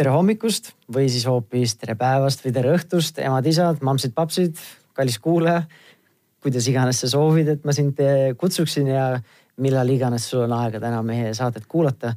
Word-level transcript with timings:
tere 0.00 0.14
hommikust 0.14 0.70
või 0.88 1.10
siis 1.12 1.26
hoopis 1.28 1.74
tere 1.76 1.92
päevast 1.98 2.40
või 2.40 2.54
tere 2.56 2.70
õhtust, 2.72 3.18
emad-isad, 3.20 3.82
mammsid-papsid, 3.84 4.56
kallis 4.96 5.18
kuulaja. 5.20 5.66
kuidas 6.40 6.68
iganes 6.72 7.02
sa 7.02 7.08
soovid, 7.12 7.48
et 7.52 7.66
ma 7.68 7.74
sind 7.76 8.00
kutsuksin 8.40 8.88
ja 8.88 9.20
millal 9.60 9.92
iganes 9.92 10.30
sul 10.30 10.46
on 10.46 10.56
aega 10.56 10.80
täna 10.80 11.02
meie 11.04 11.34
saadet 11.36 11.66
kuulata. 11.68 12.14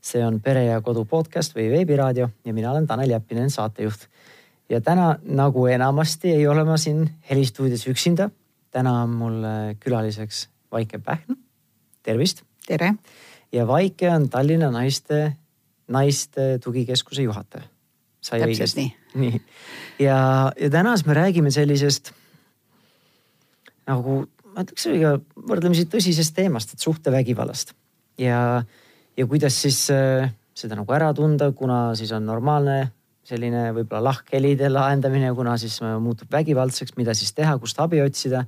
see 0.00 0.24
on 0.24 0.40
Pere 0.40 0.64
ja 0.64 0.80
Kodu 0.80 1.04
podcast 1.04 1.54
või 1.56 1.68
veebiraadio 1.70 2.30
ja 2.44 2.54
mina 2.54 2.70
olen 2.70 2.86
Tanel 2.86 3.10
Jeppinen, 3.10 3.50
saatejuht. 3.50 4.08
ja 4.68 4.80
täna 4.80 5.18
nagu 5.22 5.66
enamasti 5.66 6.32
ei 6.32 6.46
ole 6.46 6.64
ma 6.64 6.76
siin 6.76 7.10
helistuudios 7.30 7.86
üksinda. 7.86 8.30
täna 8.70 9.02
on 9.02 9.10
mul 9.10 9.42
külaliseks 9.80 10.48
Vaike 10.72 10.98
Pähn. 10.98 11.36
tervist. 12.02 12.42
tere. 12.66 12.94
ja 13.52 13.66
Vaike 13.66 14.10
on 14.10 14.28
Tallinna 14.28 14.70
naiste 14.70 15.36
naiste 15.92 16.56
tugikeskuse 16.64 17.26
juhataja. 17.26 17.66
sai 18.20 18.42
õigesti? 18.42 18.86
nii, 18.86 18.94
nii.. 19.22 19.42
ja, 20.06 20.18
ja 20.60 20.70
täna 20.70 20.96
siis 20.96 21.06
me 21.06 21.18
räägime 21.18 21.52
sellisest 21.54 22.12
nagu 23.86 24.24
ma 24.56 24.64
ütleks 24.64 24.88
õige 24.90 25.12
võrdlemisi 25.36 25.86
tõsisest 25.92 26.34
teemast, 26.36 26.74
et 26.74 26.82
suhtevägivallast 26.82 27.74
ja, 28.18 28.62
ja 29.16 29.26
kuidas 29.28 29.58
siis 29.62 29.84
äh, 29.94 30.30
seda 30.56 30.78
nagu 30.78 30.96
ära 30.96 31.12
tunda, 31.16 31.50
kuna 31.52 31.90
siis 31.98 32.12
on 32.16 32.26
normaalne 32.26 32.86
selline 33.26 33.68
võib-olla 33.74 34.12
lahkhelide 34.12 34.70
lahendamine, 34.70 35.32
kuna 35.34 35.56
siis 35.60 35.80
äh, 35.82 35.96
muutub 36.02 36.30
vägivaldseks, 36.32 36.96
mida 36.98 37.14
siis 37.18 37.34
teha, 37.36 37.56
kust 37.62 37.80
abi 37.82 38.00
otsida. 38.04 38.46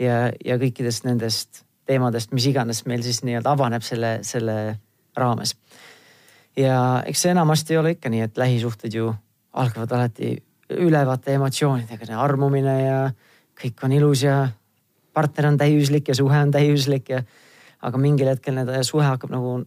Ja, 0.00 0.26
ja 0.42 0.56
kõikidest 0.58 1.04
nendest 1.06 1.60
teemadest, 1.86 2.32
mis 2.34 2.48
iganes 2.50 2.80
meil 2.88 3.04
siis 3.06 3.20
nii-öelda 3.22 3.52
avaneb 3.54 3.84
selle, 3.86 4.16
selle 4.26 4.56
raames 5.14 5.52
ja 6.56 7.02
eks 7.06 7.24
see 7.24 7.32
enamasti 7.34 7.74
ei 7.74 7.78
ole 7.80 7.94
ikka 7.96 8.10
nii, 8.12 8.24
et 8.28 8.38
lähisuhted 8.38 8.94
ju 8.94 9.12
algavad 9.54 9.92
alati 9.96 10.34
ülevate 10.74 11.34
emotsioonidega, 11.36 12.18
armumine 12.18 12.74
ja 12.82 12.98
kõik 13.58 13.82
on 13.86 13.94
ilus 13.94 14.24
ja 14.24 14.48
partner 15.14 15.50
on 15.52 15.58
täiuslik 15.58 16.08
ja 16.10 16.16
suhe 16.18 16.38
on 16.40 16.52
täiuslik 16.54 17.10
ja 17.12 17.22
aga 17.84 18.00
mingil 18.00 18.30
hetkel 18.32 18.56
need 18.56 18.70
suhe 18.86 19.04
hakkab 19.06 19.34
nagu 19.34 19.58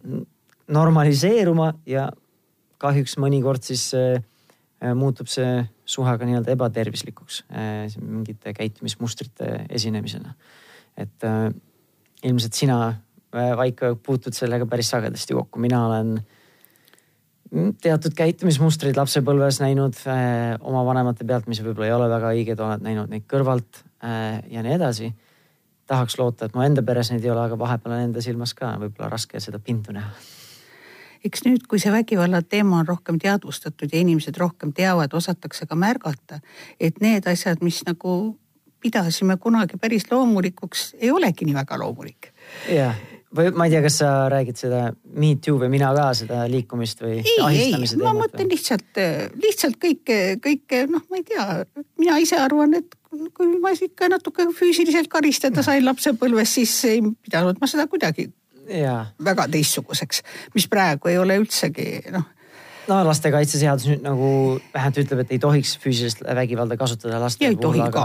normaliseeruma 0.68 1.72
ja 1.88 2.08
kahjuks 2.82 3.16
mõnikord 3.20 3.64
siis 3.64 3.90
äh, 3.96 4.18
muutub 4.94 5.30
see 5.30 5.62
suhe 5.88 6.16
ka 6.18 6.26
nii-öelda 6.28 6.52
ebatervislikuks 6.54 7.44
äh, 7.48 7.86
mingite 8.02 8.52
käitumismustrite 8.54 9.66
esinemisena. 9.70 10.34
et 10.96 11.24
äh, 11.24 11.48
ilmselt 12.22 12.54
sina 12.54 12.88
äh,, 12.88 13.54
Vaiko, 13.56 13.94
puutud 14.02 14.34
sellega 14.34 14.66
päris 14.66 14.90
sagedasti 14.90 15.34
kokku, 15.34 15.60
mina 15.62 15.86
olen 15.86 16.18
äh, 16.18 16.37
teatud 17.82 18.14
käitumismustreid 18.16 18.98
lapsepõlves 18.98 19.60
näinud 19.62 19.96
äh, 20.10 20.56
oma 20.60 20.82
vanemate 20.86 21.26
pealt, 21.28 21.48
mis 21.50 21.60
võib-olla 21.64 21.88
ei 21.88 21.94
ole 21.96 22.08
väga 22.10 22.32
õiged, 22.36 22.60
oled 22.64 22.84
näinud 22.84 23.12
neid 23.12 23.24
kõrvalt 23.30 23.82
äh, 24.04 24.42
ja 24.52 24.64
nii 24.64 24.76
edasi. 24.76 25.12
tahaks 25.88 26.18
loota, 26.18 26.44
et 26.44 26.54
mu 26.54 26.62
enda 26.62 26.82
peres 26.84 27.10
neid 27.10 27.24
ei 27.24 27.30
ole, 27.32 27.46
aga 27.48 27.58
vahepeal 27.58 27.94
on 27.96 28.02
enda 28.10 28.22
silmas 28.24 28.52
ka 28.54 28.74
võib-olla 28.80 29.08
raske 29.14 29.40
seda 29.40 29.58
pindu 29.58 29.92
näha. 29.96 30.10
eks 31.24 31.44
nüüd, 31.46 31.66
kui 31.68 31.80
see 31.80 31.92
vägivalla 31.92 32.42
teema 32.42 32.82
on 32.82 32.88
rohkem 32.88 33.18
teadvustatud 33.18 33.92
ja 33.92 34.00
inimesed 34.00 34.36
rohkem 34.36 34.72
teavad, 34.72 35.14
osatakse 35.14 35.66
ka 35.66 35.74
märgata, 35.74 36.40
et 36.80 37.00
need 37.00 37.26
asjad, 37.26 37.64
mis 37.64 37.80
nagu 37.88 38.36
pidasime 38.80 39.36
kunagi 39.36 39.80
päris 39.80 40.10
loomulikuks, 40.10 40.94
ei 41.00 41.10
olegi 41.10 41.48
nii 41.48 41.56
väga 41.56 41.78
loomulik. 41.80 42.34
jah 42.68 42.94
või 43.36 43.50
ma 43.56 43.66
ei 43.68 43.74
tea, 43.74 43.82
kas 43.84 43.98
sa 44.00 44.10
räägid 44.32 44.60
seda 44.60 44.82
Me 45.20 45.34
Too 45.44 45.58
või 45.60 45.70
mina 45.72 45.90
ka 45.96 46.06
seda 46.16 46.44
liikumist 46.50 47.02
või? 47.04 47.18
ei, 47.20 47.66
ei, 47.74 47.90
ma 48.00 48.14
mõtlen 48.16 48.48
lihtsalt, 48.50 49.02
lihtsalt 49.42 49.76
kõike, 49.82 50.38
kõike 50.44 50.84
noh, 50.90 51.04
ma 51.10 51.20
ei 51.20 51.26
tea, 51.28 51.46
mina 52.00 52.16
ise 52.22 52.40
arvan, 52.40 52.78
et 52.80 52.96
kui 53.36 53.52
ma 53.60 53.72
ikka 53.74 54.10
natuke 54.12 54.48
füüsiliselt 54.56 55.10
karistada 55.12 55.64
sain 55.66 55.84
lapsepõlves, 55.84 56.56
siis 56.60 56.74
ei 56.88 57.02
pidanud 57.04 57.60
ma 57.60 57.68
seda 57.70 57.88
kuidagi 57.90 58.28
ja. 58.72 58.98
väga 59.24 59.48
teistsuguseks, 59.52 60.24
mis 60.56 60.68
praegu 60.70 61.12
ei 61.12 61.20
ole 61.20 61.38
üldsegi 61.42 61.88
noh 62.14 62.26
no 62.88 63.02
lastekaitseseadus 63.04 63.90
nüüd 63.90 64.04
nagu 64.04 64.30
vähemalt 64.72 65.02
ütleb, 65.02 65.20
et 65.24 65.36
ei 65.36 65.42
tohiks 65.42 65.74
füüsilist 65.82 66.24
vägivalda 66.24 66.78
kasutada 66.80 67.20
laste 67.20 67.50
puhul, 67.60 67.82
aga 67.84 68.04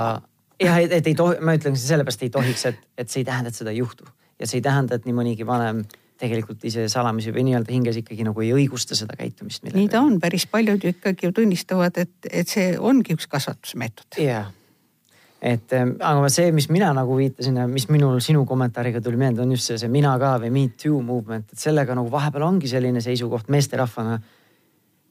jah, 0.59 0.81
et, 0.83 1.07
ei 1.07 1.15
tohi, 1.15 1.39
ma 1.39 1.55
ütlen 1.55 1.79
sellepärast 1.79 2.25
ei 2.27 2.33
tohiks, 2.33 2.65
et, 2.71 2.83
et 2.99 3.11
see 3.11 3.23
ei 3.23 3.29
tähenda, 3.29 3.53
et 3.53 3.59
seda 3.59 3.71
ei 3.71 3.79
juhtu 3.79 4.07
ja 4.39 4.47
see 4.47 4.59
ei 4.59 4.65
tähenda, 4.65 4.95
et 4.97 5.05
nii 5.07 5.15
mõnigi 5.17 5.47
vanem 5.47 5.83
tegelikult 6.23 6.63
ise 6.67 6.87
salamisi 6.91 7.33
või 7.35 7.45
nii-öelda 7.49 7.73
hinges 7.73 7.99
ikkagi 7.99 8.25
nagu 8.25 8.43
ei 8.43 8.51
õigusta 8.55 8.95
seda 8.97 9.17
käitumist. 9.19 9.65
nii 9.65 9.89
ta 9.91 10.01
on, 10.05 10.19
päris 10.23 10.45
paljud 10.49 10.83
ju 10.83 10.93
ikkagi 10.93 11.27
ju 11.27 11.35
tunnistavad, 11.35 11.97
et, 11.99 12.13
et 12.29 12.49
see 12.49 12.73
ongi 12.79 13.17
üks 13.17 13.27
kasvatusmeetod. 13.31 14.19
jah, 14.21 14.51
et 15.43 15.75
ähm, 15.75 15.95
aga 15.99 16.29
see, 16.31 16.51
mis 16.55 16.69
mina 16.71 16.93
nagu 16.95 17.17
viitasin 17.19 17.59
ja 17.59 17.67
mis 17.67 17.89
minul 17.91 18.21
sinu 18.23 18.45
kommentaariga 18.47 19.01
tuli 19.03 19.19
meelde, 19.19 19.43
on 19.43 19.51
just 19.51 19.67
see, 19.67 19.79
see 19.81 19.91
mina 19.91 20.15
ka 20.21 20.37
või 20.45 20.53
me 20.55 20.67
too 20.79 21.01
movement, 21.03 21.51
et 21.51 21.59
sellega 21.59 21.97
nagu 21.99 22.11
vahepeal 22.13 22.47
ongi 22.47 22.71
selline 22.71 23.03
seisukoht 23.03 23.51
meesterahvana. 23.51 24.19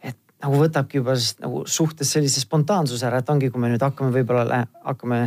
et 0.02 0.18
nagu 0.42 0.64
võtabki 0.64 1.02
juba 1.02 1.18
nagu 1.44 1.64
suhtes 1.66 2.14
sellise 2.16 2.40
spontaansuse 2.40 3.06
ära, 3.10 3.20
et 3.20 3.30
ongi, 3.30 3.50
kui 3.52 3.60
me 3.60 3.74
nüüd 3.74 3.84
hakkame 3.84 4.14
võib-olla 4.14 4.64
hakkame 4.86 5.26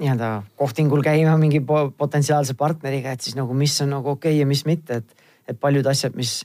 nii-öelda 0.00 0.30
kohtingul 0.58 1.02
käima 1.04 1.36
mingi 1.40 1.60
potentsiaalse 1.64 2.56
partneriga, 2.58 3.12
et 3.12 3.24
siis 3.24 3.36
nagu, 3.38 3.54
mis 3.56 3.74
on 3.84 3.92
nagu 3.94 4.14
okei 4.14 4.32
okay 4.32 4.40
ja 4.40 4.48
mis 4.48 4.64
mitte, 4.68 5.00
et, 5.02 5.26
et 5.48 5.60
paljud 5.60 5.86
asjad, 5.90 6.16
mis, 6.16 6.40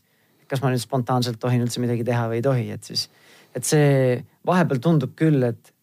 kas 0.51 0.63
ma 0.63 0.73
nüüd 0.73 0.83
spontaanselt 0.83 1.39
tohin 1.41 1.63
üldse 1.63 1.83
midagi 1.83 2.05
teha 2.07 2.27
või 2.31 2.41
ei 2.41 2.45
tohi, 2.45 2.67
et 2.75 2.83
siis, 2.87 3.07
et 3.55 3.67
see 3.67 4.19
vahepeal 4.45 4.83
tundub 4.83 5.15
küll, 5.17 5.43
et 5.47 5.73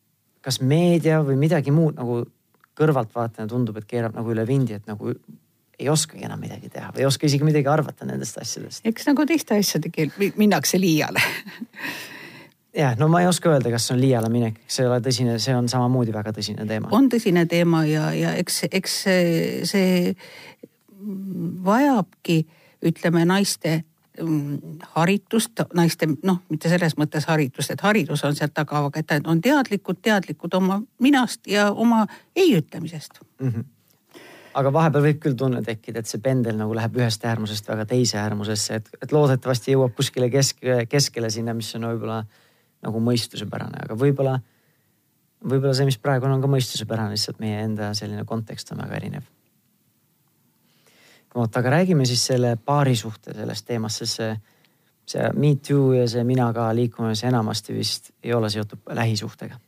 kas 0.45 0.61
meedia 0.61 1.23
või 1.25 1.39
midagi 1.41 1.75
muud 1.75 1.97
nagu 1.99 2.23
kõrvaltvaatajana 2.79 3.51
tundub, 3.51 3.79
et 3.79 3.89
keerab 3.89 4.17
nagu 4.17 4.33
üle 4.33 4.45
vindi, 4.49 4.77
et 4.77 4.89
nagu 4.91 5.13
ei 5.83 5.89
oskagi 5.89 6.27
enam 6.27 6.41
midagi 6.41 6.71
teha 6.71 6.93
või 6.93 7.03
ei 7.03 7.09
oska 7.09 7.27
isegi 7.27 7.47
midagi 7.47 7.69
arvata 7.71 8.07
nendest 8.07 8.39
asjadest. 8.39 8.85
eks 8.87 9.09
nagu 9.09 9.27
teiste 9.27 9.57
asjadega 9.59 10.09
minnakse 10.37 10.81
liiale 10.81 11.23
jah, 12.77 12.97
no 12.99 13.09
ma 13.09 13.21
ei 13.23 13.29
oska 13.29 13.53
öelda, 13.53 13.71
kas 13.73 13.87
see 13.89 13.97
on 13.97 14.03
liiale 14.03 14.31
minek, 14.33 14.59
eks 14.65 14.79
see 14.79 14.87
ei 14.87 14.91
ole 14.91 15.01
tõsine, 15.05 15.37
see 15.43 15.55
on 15.57 15.69
samamoodi 15.69 16.15
väga 16.15 16.33
tõsine 16.37 16.67
teema. 16.69 16.91
on 16.97 17.09
tõsine 17.13 17.47
teema 17.49 17.85
ja, 17.89 18.11
ja 18.17 18.35
eks, 18.41 18.63
eks 18.71 18.99
see, 19.07 19.25
see 19.69 20.13
vajabki, 21.65 22.39
ütleme 22.87 23.25
naiste 23.29 23.83
mm, 24.21 24.81
haritust, 24.97 25.65
naiste 25.75 26.09
noh, 26.23 26.43
mitte 26.53 26.71
selles 26.73 26.97
mõttes 27.01 27.29
haritust, 27.29 27.75
et 27.75 27.85
haridus 27.85 28.25
on 28.29 28.37
sealt 28.39 28.55
taga, 28.57 28.85
aga 28.87 29.03
et 29.03 29.29
on 29.29 29.41
teadlikud, 29.43 30.01
teadlikud 30.03 30.55
oma 30.59 30.81
minast 31.03 31.47
ja 31.51 31.71
oma 31.73 32.07
ei 32.37 32.57
ütlemisest 32.59 33.23
mm. 33.39 33.49
-hmm 33.49 33.71
aga 34.53 34.73
vahepeal 34.73 35.05
võib 35.07 35.21
küll 35.23 35.37
tunne 35.39 35.63
tekkida, 35.65 36.03
et 36.03 36.11
see 36.11 36.21
pendel 36.21 36.59
nagu 36.59 36.75
läheb 36.77 36.97
ühest 37.01 37.25
äärmusest 37.25 37.69
väga 37.69 37.87
teise 37.89 38.19
äärmusesse, 38.21 38.75
et, 38.75 38.91
et 39.03 39.13
loodetavasti 39.13 39.73
jõuab 39.73 39.95
kuskile 39.97 40.29
kesk, 40.31 40.61
keskele 40.89 41.31
sinna, 41.33 41.55
mis 41.57 41.71
on 41.79 41.87
võib-olla 41.89 42.19
nagu 42.83 43.03
mõistusepärane, 43.03 43.85
aga 43.87 43.97
võib-olla, 43.99 44.37
võib-olla 45.43 45.75
see, 45.77 45.89
mis 45.89 46.01
praegu 46.03 46.29
on, 46.29 46.37
on 46.37 46.45
ka 46.45 46.51
mõistusepärane, 46.51 47.15
lihtsalt 47.15 47.41
meie 47.43 47.63
enda 47.65 47.93
selline 47.99 48.25
kontekst 48.29 48.75
on 48.75 48.83
väga 48.85 48.99
erinev. 49.01 49.29
vot, 51.35 51.57
aga 51.57 51.77
räägime 51.79 52.07
siis 52.07 52.27
selle 52.27 52.57
paari 52.57 52.97
suhte 52.97 53.35
sellest 53.35 53.67
teemast, 53.67 54.03
sest 54.03 54.21
see, 54.21 54.33
see 55.15 55.29
me 55.35 55.55
too 55.57 55.93
ja 55.97 56.07
see 56.09 56.25
mina 56.29 56.53
ka 56.53 56.69
liikumine, 56.77 57.17
see 57.17 57.31
enamasti 57.33 57.77
vist 57.77 58.13
ei 58.23 58.35
ole 58.35 58.51
seotud 58.51 58.93
lähisuhtega. 59.01 59.61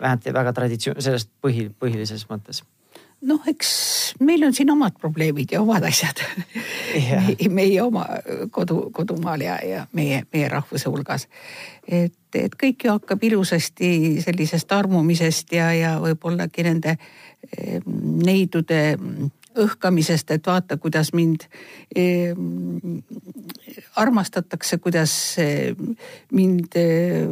vähemalt 0.00 0.32
väga 0.32 0.52
traditsioon, 0.52 1.00
sellest 1.02 1.30
põhi, 1.40 1.70
põhilises 1.80 2.26
mõttes 2.28 2.62
noh, 3.26 3.40
eks 3.48 3.70
meil 4.20 4.44
on 4.44 4.54
siin 4.54 4.70
omad 4.70 4.98
probleemid 5.00 5.52
ja 5.52 5.62
omad 5.62 5.84
asjad 5.88 6.20
yeah. 6.94 7.30
meie 7.50 7.80
oma 7.82 8.04
kodu, 8.50 8.90
kodumaal 8.92 9.40
ja, 9.40 9.56
ja 9.64 9.86
meie, 9.92 10.22
meie 10.32 10.48
rahvuse 10.52 10.90
hulgas. 10.90 11.28
et, 11.88 12.18
et 12.34 12.56
kõik 12.62 12.84
ju 12.84 12.92
hakkab 12.98 13.24
ilusasti 13.24 14.20
sellisest 14.24 14.72
armumisest 14.72 15.52
ja, 15.56 15.72
ja 15.72 15.96
võib-ollagi 16.02 16.66
nende 16.66 16.96
neidude 18.26 18.80
õhkamisest, 19.56 20.30
et 20.34 20.46
vaata, 20.46 20.76
kuidas 20.76 21.12
mind 21.16 21.46
eh, 21.96 22.34
armastatakse, 23.96 24.78
kuidas 24.82 25.14
mind 26.32 26.76
eh, 26.76 27.24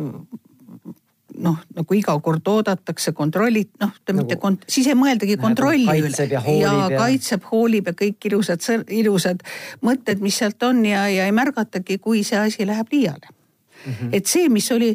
noh, 1.43 1.59
nagu 1.75 1.97
iga 1.97 2.15
kord 2.23 2.49
oodatakse, 2.49 3.13
kontrollid, 3.17 3.71
noh, 3.83 3.93
ta 4.05 4.13
nagu, 4.13 4.23
mitte 4.23 4.39
kont-, 4.43 4.67
siis 4.71 4.89
ei 4.91 4.99
mõeldagi 4.99 5.37
kontrolli 5.41 5.87
nagu 5.87 6.09
üle. 6.11 6.29
ja, 6.31 6.43
ja, 6.43 6.75
ja 6.91 6.99
kaitseb, 6.99 7.47
hoolib 7.51 7.91
ja 7.91 7.97
kõik 7.99 8.29
ilusad, 8.31 8.65
ilusad 8.95 9.43
mõtted, 9.85 10.23
mis 10.25 10.39
sealt 10.43 10.63
on 10.67 10.85
ja, 10.89 11.07
ja 11.13 11.29
ei 11.29 11.35
märgatagi, 11.35 11.99
kui 12.03 12.25
see 12.27 12.39
asi 12.41 12.67
läheb 12.67 12.93
liiale 12.93 13.27
mm. 13.31 13.93
-hmm. 13.93 14.13
et 14.13 14.27
see, 14.27 14.49
mis 14.49 14.71
oli 14.73 14.95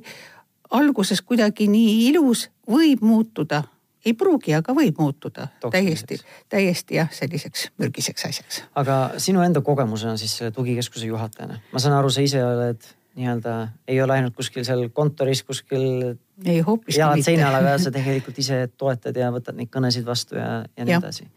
alguses 0.69 1.21
kuidagi 1.21 1.67
nii 1.67 2.07
ilus, 2.11 2.49
võib 2.69 3.01
muutuda 3.01 3.63
ei 4.05 4.13
pruugi, 4.15 4.53
aga 4.55 4.73
võib 4.75 4.99
muutuda 5.01 5.47
Toksiliseks. 5.59 6.05
täiesti, 6.07 6.45
täiesti 6.49 6.95
jah, 6.95 7.09
selliseks 7.11 7.67
mürgiseks 7.81 8.25
asjaks. 8.29 8.61
aga 8.75 8.99
sinu 9.17 9.43
enda 9.43 9.61
kogemusena 9.61 10.17
siis 10.17 10.37
selle 10.37 10.51
tugikeskuse 10.55 11.09
juhatajana, 11.09 11.59
ma 11.73 11.79
saan 11.83 11.97
aru, 11.97 12.11
sa 12.13 12.23
ise 12.23 12.43
oled 12.45 12.87
nii-öelda 13.19 13.55
ei 13.87 13.99
ole 14.01 14.15
ainult 14.15 14.35
kuskil 14.37 14.65
seal 14.67 14.85
kontoris 14.95 15.43
kuskil. 15.43 16.15
ei 16.45 16.59
hoopiski 16.59 16.95
mitte. 16.95 17.01
jalad 17.01 17.25
seinal, 17.25 17.57
aga 17.59 17.75
sa 17.81 17.91
tegelikult 17.93 18.39
ise 18.39 18.61
toetad 18.79 19.17
ja 19.19 19.31
võtad 19.35 19.57
neid 19.59 19.71
kõnesid 19.73 20.07
vastu 20.07 20.39
ja, 20.39 20.63
ja 20.77 20.87
nii 20.87 20.97
edasi. 20.99 21.27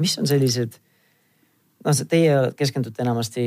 mis 0.00 0.16
on 0.18 0.28
sellised, 0.30 0.78
noh, 1.86 2.04
teie 2.10 2.36
keskendute 2.58 3.04
enamasti 3.04 3.46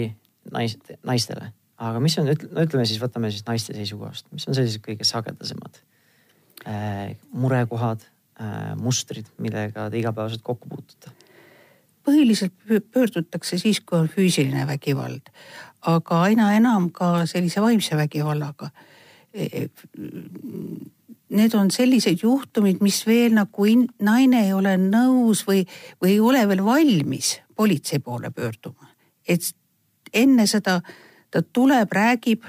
nais, 0.54 0.78
naistele, 1.08 1.52
aga 1.78 2.02
mis 2.04 2.18
on, 2.22 2.32
no 2.32 2.66
ütleme 2.66 2.88
siis, 2.88 3.02
võtame 3.04 3.32
siis 3.34 3.46
naiste 3.48 3.76
seisukohast, 3.76 4.30
mis 4.32 4.48
on 4.48 4.58
sellised 4.58 4.84
kõige 4.86 5.08
sagedasemad 5.08 5.82
äh, 6.66 7.16
murekohad 7.36 8.08
äh,, 8.08 8.74
mustrid, 8.80 9.28
millega 9.44 9.90
te 9.92 10.00
igapäevaselt 10.00 10.46
kokku 10.46 10.72
puutute? 10.72 11.14
põhiliselt 12.08 12.54
pöördutakse 12.96 13.58
siis, 13.60 13.82
kui 13.84 13.98
on 14.00 14.06
füüsiline 14.08 14.64
vägivald, 14.70 15.28
aga 15.88 16.22
aina 16.28 16.52
enam 16.58 16.90
ka 16.92 17.26
sellise 17.30 17.62
vaimse 17.64 17.96
vägivallaga. 17.98 18.70
E, 19.34 19.68
need 21.30 21.56
on 21.56 21.72
sellised 21.72 22.24
juhtumid, 22.24 22.82
mis 22.84 23.02
veel 23.08 23.36
nagu 23.36 23.68
in, 23.68 23.86
naine 24.04 24.46
ei 24.48 24.54
ole 24.56 24.76
nõus 24.80 25.44
või, 25.48 25.66
või 26.02 26.16
ei 26.16 26.20
ole 26.24 26.44
veel 26.50 26.64
valmis 26.66 27.38
politsei 27.56 28.00
poole 28.00 28.32
pöörduma. 28.32 28.94
et 29.28 29.44
enne 30.14 30.46
seda 30.48 30.82
ta 31.32 31.42
tuleb, 31.42 31.92
räägib, 31.92 32.46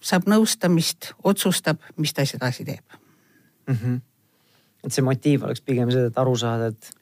saab 0.00 0.28
nõustamist, 0.30 1.12
otsustab, 1.24 1.82
mis 1.96 2.14
ta 2.14 2.24
siis 2.24 2.38
edasi 2.38 2.64
teeb 2.64 2.96
mm. 3.68 3.74
-hmm. 3.74 4.00
et 4.84 4.92
see 4.92 5.04
motiiv 5.04 5.44
oleks 5.44 5.60
pigem 5.60 5.90
see, 5.90 6.06
et 6.08 6.18
aru 6.18 6.36
saada, 6.36 6.72
et 6.72 6.97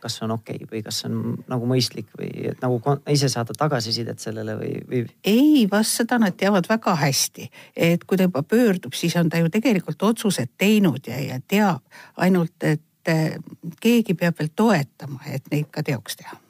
kas 0.00 0.16
see 0.18 0.26
on 0.26 0.34
okei 0.36 0.58
okay 0.60 0.68
või 0.70 0.82
kas 0.84 1.00
see 1.02 1.10
on 1.10 1.38
nagu 1.50 1.68
mõistlik 1.68 2.10
või 2.18 2.30
et 2.50 2.62
nagu 2.64 2.80
ise 3.12 3.30
saada 3.32 3.54
tagasisidet 3.56 4.22
sellele 4.22 4.56
või, 4.58 4.72
või? 4.88 5.02
ei, 5.24 5.66
vast 5.70 6.00
seda 6.00 6.18
nad 6.22 6.36
teavad 6.40 6.68
väga 6.70 6.94
hästi, 7.02 7.48
et 7.76 8.04
kui 8.04 8.18
ta 8.18 8.28
juba 8.28 8.42
pöördub, 8.42 8.96
siis 8.96 9.16
on 9.20 9.30
ta 9.30 9.40
ju 9.40 9.50
tegelikult 9.52 10.02
otsused 10.10 10.54
teinud 10.58 11.06
ja, 11.10 11.20
ja 11.20 11.40
teab 11.40 11.84
ainult, 12.20 12.56
et 12.62 13.12
eh, 13.12 13.36
keegi 13.80 14.16
peab 14.18 14.38
veel 14.40 14.52
toetama, 14.56 15.22
et 15.30 15.48
neid 15.52 15.70
ka 15.70 15.84
teoks 15.86 16.20
teha. 16.20 16.40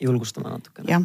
julgustama 0.00 0.54
natukene. 0.54 0.90
jah, 0.90 1.04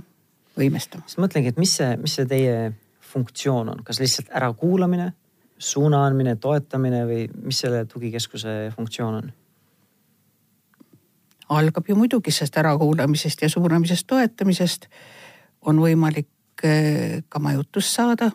võimestama. 0.59 1.05
siis 1.07 1.21
mõtlengi, 1.21 1.53
et 1.53 1.61
mis 1.61 1.77
see, 1.81 1.91
mis 1.97 2.15
see 2.19 2.29
teie 2.29 2.71
funktsioon 3.13 3.69
on, 3.69 3.83
kas 3.85 3.99
lihtsalt 4.01 4.31
ärakuulamine, 4.33 5.11
suuna 5.57 6.03
andmine, 6.07 6.35
toetamine 6.35 7.05
või 7.09 7.23
mis 7.43 7.59
selle 7.63 7.85
tugikeskuse 7.89 8.73
funktsioon 8.75 9.21
on? 9.21 9.31
Algab 11.57 11.89
ju 11.89 11.95
muidugi 11.95 12.31
sellest 12.31 12.57
ärakuulamisest 12.57 13.41
ja 13.41 13.49
suunamisest, 13.49 14.07
toetamisest. 14.07 14.87
on 15.61 15.79
võimalik 15.79 16.27
äh, 16.65 17.23
ka 17.29 17.39
majutust 17.39 17.95
saada, 17.95 18.31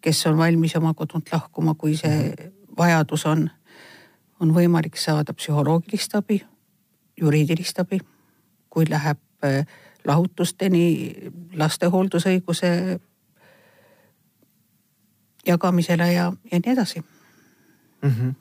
kes 0.00 0.26
on 0.26 0.38
valmis 0.38 0.76
oma 0.76 0.94
kodunt 0.94 1.32
lahkuma, 1.32 1.74
kui 1.74 1.96
see 1.96 2.34
vajadus 2.78 3.26
on. 3.26 3.50
on 4.40 4.54
võimalik 4.54 4.96
saada 4.96 5.34
psühholoogilist 5.34 6.14
abi, 6.14 6.42
juriidilist 7.20 7.78
abi, 7.78 7.98
kui 8.70 8.84
läheb 8.90 9.18
äh, 9.44 9.66
lahutusteni, 10.06 11.14
lastehooldusõiguse 11.54 13.00
jagamisele 15.46 16.12
ja, 16.12 16.32
ja 16.52 16.58
nii 16.58 16.72
edasi 16.72 17.00
mm. 18.02 18.10
-hmm. 18.10 18.34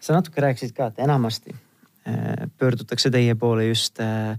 sa 0.00 0.12
natuke 0.12 0.40
rääkisid 0.40 0.72
ka, 0.72 0.86
et 0.86 0.98
enamasti 0.98 1.54
pöördutakse 2.58 3.10
teie 3.10 3.34
poole 3.34 3.66
just 3.66 4.00
äh, 4.00 4.36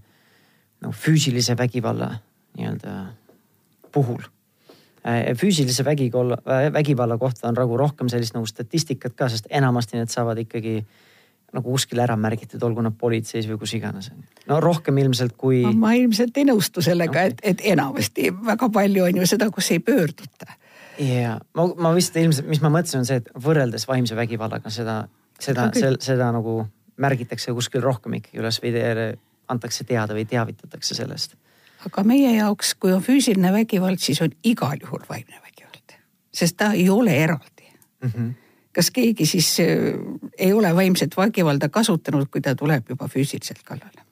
nagu 0.81 0.93
füüsilise 0.93 1.57
vägivalla 1.57 2.11
nii-öelda 2.57 2.93
puhul. 3.91 4.21
Äh, 5.07 5.33
füüsilise 5.37 5.85
vägivalla, 5.85 6.37
vägivalla 6.73 7.17
kohta 7.17 7.47
on 7.47 7.57
nagu 7.57 7.77
rohkem 7.77 8.09
sellist 8.09 8.35
nagu 8.35 8.45
statistikat 8.45 9.13
ka, 9.17 9.29
sest 9.29 9.49
enamasti 9.49 9.97
need 9.97 10.13
saavad 10.13 10.39
ikkagi 10.45 10.79
nagu 11.55 11.71
kuskil 11.71 12.01
ära 12.03 12.17
märgitud, 12.19 12.63
olgu 12.67 12.83
nad 12.83 12.95
politseis 12.99 13.47
või 13.47 13.59
kus 13.61 13.75
iganes. 13.77 14.11
no 14.49 14.59
rohkem 14.59 14.97
ilmselt 14.97 15.35
kui. 15.39 15.61
ma 15.73 15.93
ilmselt 15.95 16.37
ei 16.37 16.47
nõustu 16.49 16.83
sellega 16.83 17.11
okay., 17.11 17.33
et, 17.33 17.43
et 17.43 17.65
enamasti 17.71 18.31
väga 18.45 18.69
palju 18.69 19.05
on 19.05 19.21
ju 19.21 19.27
seda, 19.29 19.49
kus 19.53 19.71
ei 19.71 19.79
pöörduta. 19.79 20.57
ja 20.99 21.37
ma, 21.53 21.67
ma 21.77 21.93
vist 21.95 22.17
ilmselt, 22.19 22.49
mis 22.51 22.63
ma 22.63 22.73
mõtlesin, 22.73 23.05
on 23.05 23.07
see, 23.07 23.21
et 23.23 23.29
võrreldes 23.47 23.87
vaimse 23.87 24.17
vägivallaga 24.17 24.73
seda, 24.73 25.05
seda, 25.39 25.69
seda, 25.73 25.95
seda 26.03 26.31
nagu 26.35 26.65
märgitakse 26.97 27.53
kuskil 27.53 27.83
rohkem 27.83 28.19
ikkagi 28.19 28.39
üles 28.39 28.61
või 28.63 28.71
antakse 29.47 29.83
teada 29.83 30.13
või 30.13 30.25
teavitatakse 30.25 30.95
sellest. 30.95 31.35
aga 31.85 32.03
meie 32.03 32.31
jaoks, 32.37 32.73
kui 32.79 32.93
on 32.93 33.03
füüsiline 33.03 33.51
vägivald, 33.53 33.99
siis 34.01 34.21
on 34.21 34.33
igal 34.43 34.77
juhul 34.81 35.03
vaimne 35.09 35.37
vägivald, 35.43 35.99
sest 36.33 36.57
ta 36.57 36.71
ei 36.73 36.89
ole 36.89 37.17
eraldi 37.23 37.69
mm. 38.01 38.09
-hmm. 38.09 38.31
kas 38.73 38.91
keegi 38.91 39.25
siis 39.25 39.59
äh, 39.59 39.67
ei 40.37 40.53
ole 40.53 40.75
vaimset 40.75 41.17
vägivalda 41.17 41.69
kasutanud, 41.69 42.27
kui 42.31 42.41
ta 42.41 42.55
tuleb 42.55 42.89
juba 42.89 43.07
füüsiliselt 43.07 43.63
kallale? 43.63 44.05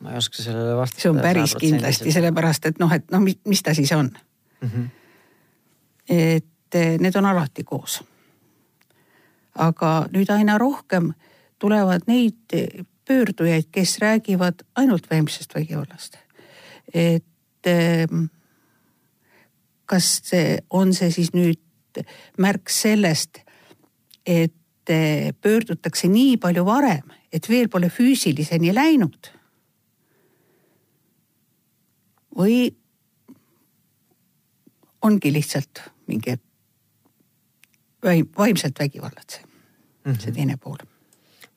ma 0.00 0.10
ei 0.10 0.16
oska 0.16 0.42
sellele 0.42 0.76
vastata. 0.76 1.02
see 1.02 1.10
on 1.10 1.20
päris 1.20 1.54
kindlasti, 1.54 2.12
sellepärast 2.12 2.66
et 2.66 2.78
noh, 2.78 2.92
et 2.92 3.10
noh, 3.10 3.20
mis 3.44 3.62
ta 3.62 3.74
siis 3.74 3.92
on 3.92 4.10
mm. 4.60 4.68
-hmm. 4.68 4.88
et 6.08 6.74
äh, 6.74 6.98
need 6.98 7.16
on 7.16 7.26
alati 7.26 7.64
koos. 7.64 8.04
aga 9.54 10.06
nüüd 10.12 10.30
aina 10.30 10.58
rohkem 10.58 11.12
tulevad 11.58 12.06
neid 12.06 12.56
pöördujaid, 13.08 13.70
kes 13.72 13.98
räägivad 13.98 14.62
ainult 14.74 15.10
vaimsest 15.10 15.54
vägivallast. 15.54 16.18
et 16.94 17.66
ehm, 17.66 18.24
kas 19.86 20.20
see, 20.24 20.58
on 20.70 20.94
see 20.94 21.10
siis 21.12 21.32
nüüd 21.32 22.02
märk 22.38 22.70
sellest, 22.72 23.40
et 24.26 24.92
eh, 24.92 25.32
pöördutakse 25.40 26.08
nii 26.08 26.36
palju 26.40 26.64
varem, 26.64 27.12
et 27.32 27.48
veel 27.48 27.68
pole 27.68 27.90
füüsiliseni 27.90 28.74
läinud? 28.74 29.34
või 32.38 32.68
ongi 35.02 35.32
lihtsalt 35.34 35.80
mingi 36.06 36.36
vaimselt 38.38 38.78
vägivallatsev 38.78 39.42
mm, 39.42 40.12
-hmm. 40.12 40.20
see 40.22 40.32
teine 40.32 40.56
pool 40.56 40.78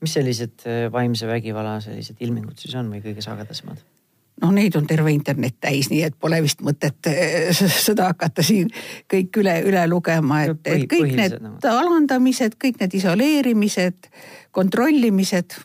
mis 0.01 0.17
sellised 0.17 0.65
äh, 0.65 0.85
vaimse 0.91 1.29
vägivalla 1.29 1.79
sellised 1.83 2.21
ilmingud 2.25 2.59
siis 2.59 2.75
on 2.79 2.89
või 2.91 3.01
kõige 3.03 3.23
sagedasemad? 3.25 3.81
noh, 4.41 4.53
neid 4.55 4.75
on 4.79 4.87
terve 4.89 5.11
internet 5.13 5.59
täis, 5.61 5.91
nii 5.91 6.01
et 6.07 6.15
pole 6.19 6.39
vist 6.41 6.63
mõtet 6.65 7.09
äh, 7.11 7.51
seda 7.53 8.09
hakata 8.09 8.43
siin 8.45 8.71
kõik 9.11 9.41
üle, 9.41 9.57
üle 9.69 9.85
lugema, 9.89 10.43
et, 10.47 10.61
et 10.65 10.87
kõik 10.89 11.13
need 11.17 11.67
alandamised, 11.69 12.57
kõik 12.61 12.81
need 12.81 12.95
isoleerimised, 13.01 14.09
kontrollimised 14.55 15.59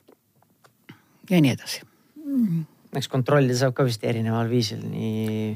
ja 1.31 1.40
nii 1.43 1.55
edasi. 1.57 1.85
Mm.. 2.26 2.66
eks 2.99 3.09
kontrollida 3.12 3.57
saab 3.59 3.76
ka 3.76 3.87
vist 3.87 4.05
erineval 4.05 4.50
viisil, 4.50 4.83
nii 4.90 5.55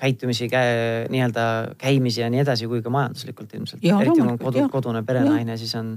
käitumisi 0.00 0.48
nii-öelda 0.50 1.44
käimisi 1.78 2.20
ja 2.24 2.30
nii 2.32 2.42
edasi, 2.42 2.66
kui 2.66 2.82
ka 2.82 2.90
majanduslikult 2.90 3.54
ilmselt. 3.54 3.84
eriti 3.84 4.18
kui 4.18 4.26
on 4.26 4.38
kodu, 4.40 4.66
kodune 4.72 5.04
perenaine, 5.06 5.56
siis 5.60 5.74
on 5.78 5.94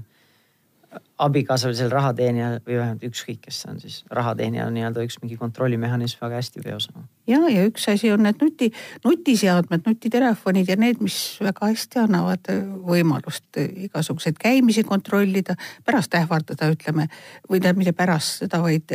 abikaasa 1.18 1.70
või 1.72 1.78
seal 1.78 1.90
rahateenija 1.92 2.50
või 2.62 2.78
vähemalt 2.78 3.04
ükskõik, 3.08 3.40
kes 3.44 3.62
see 3.64 3.72
on 3.72 3.80
siis, 3.82 3.96
rahateenija 4.14 4.68
on 4.70 4.76
nii-öelda 4.78 5.04
üks 5.08 5.18
mingi 5.22 5.38
kontrollimehhanism 5.40 6.22
väga 6.22 6.40
hästi 6.40 6.62
peos. 6.64 6.88
ja, 7.28 7.40
ja 7.52 7.66
üks 7.68 7.88
asi 7.92 8.12
on 8.14 8.24
need 8.24 8.40
nuti, 8.42 8.70
nutiseadmed, 9.06 9.84
nutitelefonid 9.88 10.70
ja 10.70 10.78
need, 10.80 11.02
mis 11.04 11.18
väga 11.44 11.72
hästi 11.72 12.04
annavad 12.06 12.52
võimalust 12.88 13.60
igasuguseid 13.66 14.38
käimisi 14.42 14.86
kontrollida, 14.88 15.58
pärast 15.86 16.16
ähvardada, 16.16 16.70
ütleme, 16.74 17.10
või 17.50 17.60
tähendab 17.60 17.84
mitte 17.84 17.98
pärast 17.98 18.46
seda, 18.46 18.62
vaid, 18.64 18.94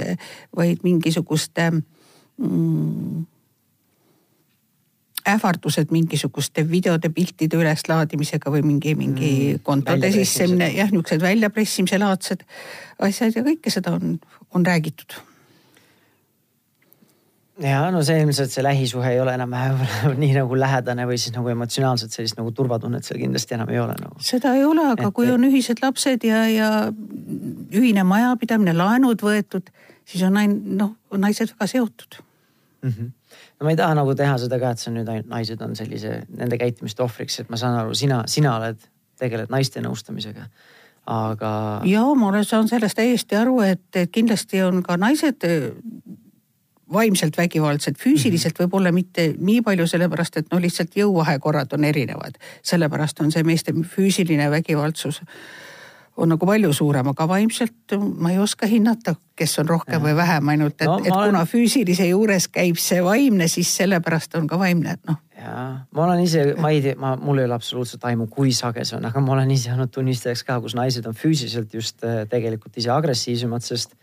vaid 0.56 0.87
mingisuguste 0.87 1.68
mm, 1.75 3.26
ähvardused 5.29 5.93
mingisuguste 5.95 6.64
videode, 6.71 7.11
piltide 7.14 7.59
üleslaadimisega 7.61 8.50
või 8.52 8.62
mingi, 8.67 8.95
mingi 8.99 9.33
mm, 9.33 9.64
kontode 9.67 10.11
sissemine, 10.14 10.73
jah, 10.75 10.91
niisugused 10.91 11.23
väljapressimise 11.23 12.00
laadsed 12.02 12.43
asjad 13.02 13.37
ja 13.38 13.45
kõike 13.47 13.71
seda 13.73 13.95
on, 13.99 14.17
on 14.55 14.67
räägitud. 14.67 15.14
ja 17.62 17.85
no 17.95 18.02
see 18.02 18.19
ilmselt 18.23 18.50
see 18.50 18.64
lähisuhe 18.64 19.12
ei 19.14 19.21
ole 19.23 19.37
enam-vähem 19.38 19.85
nii 20.23 20.33
nagu 20.41 20.59
lähedane 20.59 21.07
või 21.07 21.21
siis 21.23 21.37
nagu 21.37 21.52
emotsionaalselt 21.52 22.14
sellist 22.17 22.41
nagu 22.41 22.50
turvatunnet 22.57 23.07
seal 23.07 23.23
kindlasti 23.23 23.59
enam 23.59 23.71
ei 23.71 23.79
ole 23.85 23.95
nagu. 24.00 24.19
seda 24.33 24.57
ei 24.59 24.67
ole, 24.67 24.88
aga 24.97 25.09
et, 25.09 25.14
kui 25.14 25.31
on 25.31 25.47
ühised 25.47 25.85
lapsed 25.85 26.26
ja, 26.26 26.45
ja 26.50 26.73
ühine 27.71 28.02
majapidamine, 28.09 28.75
laenud 28.75 29.23
võetud, 29.23 29.71
siis 30.05 30.26
on 30.26 30.43
ain-, 30.43 30.61
noh, 30.79 30.97
naised 31.14 31.55
väga 31.55 31.71
seotud 31.76 32.23
mm. 32.83 32.91
-hmm 32.91 33.11
no 33.59 33.67
ma 33.67 33.75
ei 33.75 33.81
taha 33.81 33.97
nagu 33.99 34.15
teha 34.19 34.37
seda 34.41 34.59
ka, 34.62 34.73
et 34.73 34.83
see 34.83 34.91
on 34.93 35.01
nüüd 35.01 35.11
ainult 35.12 35.33
naised 35.33 35.65
on 35.65 35.77
sellise, 35.79 36.23
nende 36.37 36.59
käitumiste 36.61 37.05
ohvriks, 37.05 37.41
et 37.43 37.51
ma 37.53 37.61
saan 37.61 37.79
aru, 37.81 37.97
sina, 37.99 38.23
sina 38.31 38.57
oled, 38.59 38.81
tegeled 39.21 39.53
naiste 39.53 39.83
nõustamisega 39.85 40.49
aga. 41.07 41.53
ja 41.89 42.03
ma 42.19 42.43
saan 42.45 42.69
sellest 42.71 42.99
täiesti 42.99 43.39
aru, 43.39 43.61
et 43.67 44.03
kindlasti 44.12 44.62
on 44.62 44.83
ka 44.87 44.97
naised 45.01 45.47
vaimselt 46.93 47.37
vägivaldsed, 47.39 47.97
füüsiliselt 47.99 48.55
mhm. 48.55 48.65
võib-olla 48.65 48.93
mitte 48.93 49.31
nii 49.39 49.62
palju, 49.65 49.87
sellepärast 49.89 50.37
et 50.41 50.51
no 50.53 50.61
lihtsalt 50.61 50.97
jõuvahekorrad 50.97 51.73
on 51.73 51.85
erinevad. 51.89 52.39
sellepärast 52.62 53.21
on 53.21 53.33
see 53.33 53.43
meeste 53.43 53.73
füüsiline 53.73 54.51
vägivaldsus 54.51 55.23
on 56.16 56.28
nagu 56.28 56.47
palju 56.47 56.73
suurem, 56.76 57.09
aga 57.12 57.26
vaimselt 57.28 57.95
ma 58.21 58.33
ei 58.33 58.38
oska 58.42 58.69
hinnata, 58.69 59.14
kes 59.38 59.57
on 59.62 59.69
rohkem 59.71 59.97
ja. 59.97 60.02
või 60.04 60.16
vähem, 60.19 60.50
ainult 60.54 60.76
et 60.76 60.88
no,, 60.88 60.99
et 61.00 61.12
olen... 61.12 61.33
kuna 61.33 61.45
füüsilise 61.49 62.07
juures 62.11 62.49
käib 62.52 62.81
see 62.81 63.00
vaimne, 63.04 63.49
siis 63.49 63.71
sellepärast 63.81 64.37
on 64.40 64.49
ka 64.50 64.59
vaimne, 64.61 64.97
et 64.99 65.09
noh. 65.09 65.19
jaa, 65.38 65.64
ma 65.88 66.04
olen 66.04 66.21
ise, 66.25 66.45
ma 66.61 66.73
ei 66.75 66.83
tea, 66.85 66.99
ma, 67.00 67.14
mul 67.21 67.40
ei 67.40 67.49
ole 67.49 67.57
absoluutselt 67.57 68.04
aimu, 68.11 68.28
kui 68.33 68.52
sage 68.57 68.85
see 68.88 68.99
on, 68.99 69.09
aga 69.09 69.25
ma 69.25 69.37
olen 69.38 69.54
ise 69.54 69.73
olnud 69.73 69.92
tunnistajaks 69.95 70.45
ka, 70.49 70.61
kus 70.64 70.76
naised 70.78 71.09
on 71.09 71.16
füüsiliselt 71.16 71.73
just 71.78 72.04
äh, 72.04 72.23
tegelikult 72.31 72.76
ise 72.83 72.92
agressiivsemad, 72.92 73.64
sest 73.64 73.97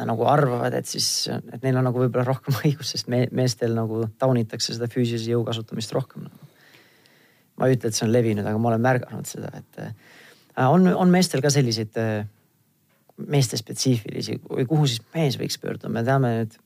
nagu 0.00 0.24
arvavad, 0.24 0.72
et 0.78 0.88
siis, 0.88 1.28
et 1.28 1.64
neil 1.64 1.76
on 1.76 1.84
nagu 1.84 2.00
võib-olla 2.00 2.24
rohkem 2.30 2.56
õigus, 2.62 2.94
sest 2.94 3.10
me, 3.12 3.26
meestel 3.36 3.74
nagu 3.76 4.06
taunitakse 4.22 4.76
seda 4.76 4.88
füüsilise 4.92 5.34
jõu 5.34 5.42
kasutamist 5.48 5.92
rohkem 5.98 6.28
nagu. 6.28 6.48
ma 7.60 7.68
ei 7.68 7.74
ütle, 7.76 7.90
et 7.90 7.98
see 7.98 8.06
on 8.06 8.14
levinud, 8.14 8.46
aga 8.46 8.56
ma 8.56 8.70
olen 8.70 8.80
märganud 8.86 9.28
seda, 9.28 9.50
et 9.58 9.82
äh, 9.82 10.18
on, 10.56 10.86
on 10.94 11.12
meestel 11.12 11.42
ka 11.44 11.50
selliseid 11.52 11.96
äh, 12.00 12.24
meeste 13.28 13.58
spetsiifilisi 13.60 14.40
või 14.48 14.66
kuhu 14.68 14.88
siis 14.88 15.02
mees 15.14 15.38
võiks 15.40 15.58
pöörduda, 15.60 15.92
me 15.92 16.04
teame 16.06 16.32
nüüd, 16.38 16.56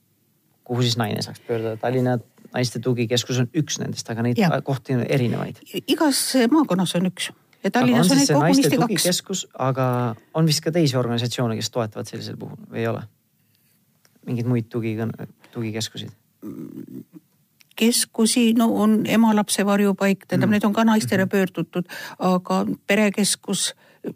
kuhu 0.67 0.85
siis 0.85 0.97
naine 0.99 1.23
saaks 1.25 1.43
pöörduda, 1.47 1.77
Tallinna 1.81 2.17
naiste 2.55 2.79
tugikeskus 2.83 3.41
on 3.43 3.49
üks 3.57 3.79
nendest, 3.81 4.09
aga 4.11 4.23
neid 4.25 4.39
ja. 4.39 4.51
kohti 4.63 4.95
on 4.95 5.03
erinevaid. 5.03 5.59
igas 5.85 6.21
maakonnas 6.51 6.95
on 6.99 7.09
üks 7.11 7.31
ja 7.63 7.71
Tallinnas 7.71 8.11
on, 8.11 8.21
neid 8.21 8.31
kogunisti 8.31 8.79
kaks. 8.79 9.45
aga 9.67 9.87
on 10.33 10.47
vist 10.47 10.63
ka 10.63 10.73
teisi 10.75 10.97
organisatsioone, 10.97 11.57
kes 11.59 11.71
toetavad 11.73 12.09
sellisel 12.09 12.39
puhul 12.39 12.57
või 12.69 12.83
ei 12.83 12.89
ole? 12.91 13.03
mingeid 14.25 14.47
muid 14.49 14.69
tugi, 14.73 14.95
tugikeskusi? 15.53 16.07
Keskusi, 17.75 18.53
no 18.57 18.69
on 18.83 19.01
ema-lapse 19.07 19.65
varjupaik, 19.65 20.25
tähendab 20.27 20.49
mm., 20.49 20.57
need 20.57 20.67
on 20.67 20.73
ka 20.73 20.83
naistele 20.87 21.25
mhm. 21.25 21.31
pöördutud, 21.31 21.89
aga 22.19 22.65
perekeskus, 22.87 23.73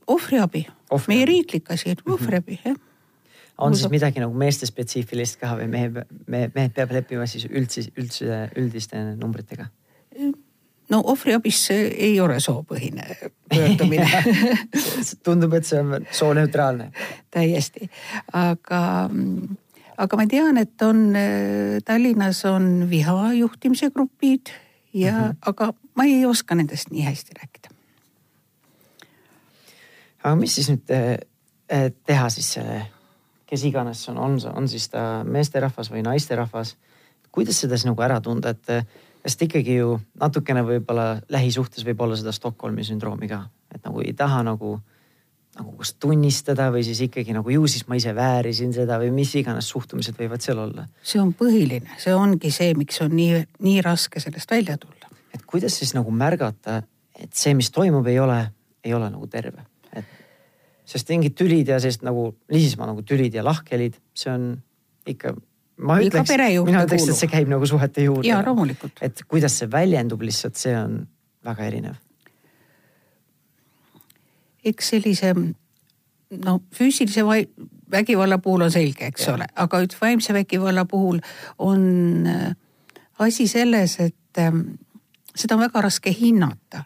ohvriabi, 0.07 0.67
ohvri. 0.89 1.15
meie 1.15 1.25
riiklik 1.25 1.71
asi, 1.71 1.95
mhm. 1.95 2.13
ohvriabi, 2.13 2.61
jah 2.65 2.77
on 3.59 3.75
siis 3.75 3.91
midagi 3.91 4.21
nagu 4.23 4.33
meeste 4.39 4.67
spetsiifilist 4.69 5.35
ka 5.41 5.49
või 5.59 5.65
mehe, 5.67 6.05
mehed 6.31 6.71
peab 6.75 6.93
leppima 6.95 7.25
siis 7.27 7.43
üldse, 7.49 7.89
üldse 7.99 8.45
üldiste 8.55 9.01
numbritega? 9.19 9.67
no 10.89 11.01
ohvriabis 11.13 11.61
ei 11.73 12.19
ole 12.21 12.39
soopõhine 12.43 13.05
pöördumine 13.49 14.07
tundub, 15.25 15.53
et 15.53 15.67
see 15.67 15.81
on 15.81 16.05
sooneutraalne. 16.11 16.91
täiesti, 17.31 17.89
aga 18.33 18.81
mm, 19.11 19.57
aga 19.99 20.19
ma 20.19 20.25
tean, 20.29 20.59
et 20.61 20.85
on 20.85 21.09
äh, 21.17 21.79
Tallinnas 21.85 22.43
on 22.49 22.87
viha 22.89 23.33
juhtimise 23.37 23.91
grupid 23.91 24.51
ja 24.93 25.11
mm, 25.11 25.25
-hmm. 25.25 25.35
aga 25.41 25.73
ma 25.95 26.05
ei 26.05 26.25
oska 26.25 26.55
nendest 26.55 26.91
nii 26.91 27.03
hästi 27.05 27.35
rääkida. 27.41 27.69
aga 30.23 30.35
mis 30.35 30.55
siis 30.55 30.69
nüüd 30.69 30.91
äh, 30.91 31.91
teha 32.05 32.29
siis 32.29 32.53
selle, 32.53 32.85
kes 33.45 33.63
iganes 33.63 34.09
on, 34.09 34.17
on, 34.17 34.39
on 34.53 34.67
siis 34.67 34.89
ta 34.89 35.23
meesterahvas 35.23 35.91
või 35.91 36.03
naisterahvas. 36.03 36.77
kuidas 37.31 37.61
seda 37.61 37.77
siis 37.77 37.85
nagu 37.85 38.01
ära 38.01 38.21
tunda, 38.21 38.49
et 38.49 38.87
sest 39.23 39.41
ikkagi 39.41 39.75
ju 39.75 39.99
natukene 40.19 40.63
võib-olla 40.63 41.21
lähisuhtes 41.29 41.85
võib 41.85 42.01
olla 42.01 42.15
seda 42.15 42.31
Stockholmi 42.31 42.83
sündroomi 42.83 43.27
ka, 43.27 43.43
et 43.75 43.83
nagu 43.83 44.01
ei 44.01 44.13
taha 44.13 44.43
nagu 44.43 44.79
nagu 45.59 45.73
kas 45.79 45.93
tunnistada 46.01 46.69
või 46.73 46.83
siis 46.87 47.01
ikkagi 47.05 47.35
nagu 47.35 47.51
ju 47.53 47.67
siis 47.69 47.85
ma 47.89 47.97
ise 47.99 48.13
väärisin 48.15 48.71
seda 48.75 48.99
või 49.01 49.11
mis 49.15 49.33
iganes 49.39 49.69
suhtumised 49.71 50.17
võivad 50.19 50.43
seal 50.43 50.61
olla. 50.63 50.87
see 51.03 51.21
on 51.21 51.33
põhiline, 51.37 51.97
see 52.01 52.15
ongi 52.15 52.51
see, 52.53 52.73
miks 52.77 53.01
on 53.05 53.13
nii, 53.15 53.43
nii 53.65 53.83
raske 53.85 54.23
sellest 54.23 54.51
välja 54.51 54.77
tulla. 54.81 55.11
et 55.33 55.43
kuidas 55.45 55.75
siis 55.81 55.93
nagu 55.97 56.11
märgata, 56.11 56.81
et 57.19 57.33
see, 57.35 57.53
mis 57.57 57.71
toimub, 57.75 58.07
ei 58.07 58.19
ole, 58.19 58.39
ei 58.83 58.95
ole 58.95 59.11
nagu 59.11 59.27
terve, 59.27 59.67
et 59.93 60.07
sest 60.89 61.11
mingid 61.13 61.37
tülid 61.37 61.69
ja 61.69 61.79
sellist 61.79 62.05
nagu 62.07 62.31
Liismaa 62.51 62.89
nagu 62.89 63.05
tülid 63.05 63.35
ja 63.35 63.45
lahkhelid, 63.45 63.99
see 64.17 64.33
on 64.33 64.51
ikka 65.09 65.35
ma 65.79 65.99
ütleks, 66.01 66.35
mina 66.67 66.83
ütleks, 66.85 67.07
et 67.07 67.19
see 67.19 67.31
käib 67.31 67.51
nagu 67.51 67.67
suhete 67.69 68.03
juurde. 68.07 68.27
jaa, 68.27 68.43
loomulikult. 68.45 68.99
et 69.05 69.23
kuidas 69.27 69.59
see 69.61 69.71
väljendub 69.71 70.23
lihtsalt, 70.25 70.59
see 70.59 70.75
on 70.77 71.01
väga 71.45 71.67
erinev 71.71 71.99
eks 74.65 74.89
sellise 74.89 75.33
no 76.45 76.59
füüsilise 76.75 77.23
vägivalla 77.91 78.37
puhul 78.37 78.61
on 78.61 78.71
selge, 78.71 79.05
eks 79.05 79.27
ja. 79.27 79.33
ole, 79.33 79.47
aga 79.55 79.81
nüüd 79.81 79.95
vaimse 80.01 80.33
vägivalla 80.33 80.85
puhul 80.85 81.19
on 81.57 82.27
äh, 82.27 82.55
asi 83.19 83.47
selles, 83.47 83.97
et 83.99 84.37
ähm, 84.37 84.61
seda 85.35 85.55
on 85.55 85.65
väga 85.65 85.81
raske 85.81 86.13
hinnata. 86.13 86.83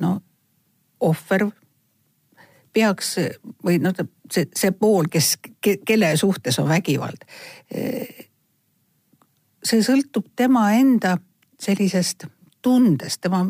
no 0.00 0.16
ohver 1.00 1.44
peaks 2.74 3.12
või 3.62 3.78
noh, 3.78 3.94
see, 4.30 4.48
see 4.50 4.72
pool, 4.74 5.06
kes 5.10 5.36
ke,, 5.62 5.76
kelle 5.86 6.16
suhtes 6.18 6.58
on 6.58 6.68
vägivald. 6.68 7.22
Äh, 7.70 8.26
see 9.64 9.84
sõltub 9.86 10.32
tema 10.36 10.72
enda 10.74 11.14
sellisest 11.60 12.26
tundest, 12.64 13.20
tema 13.20 13.44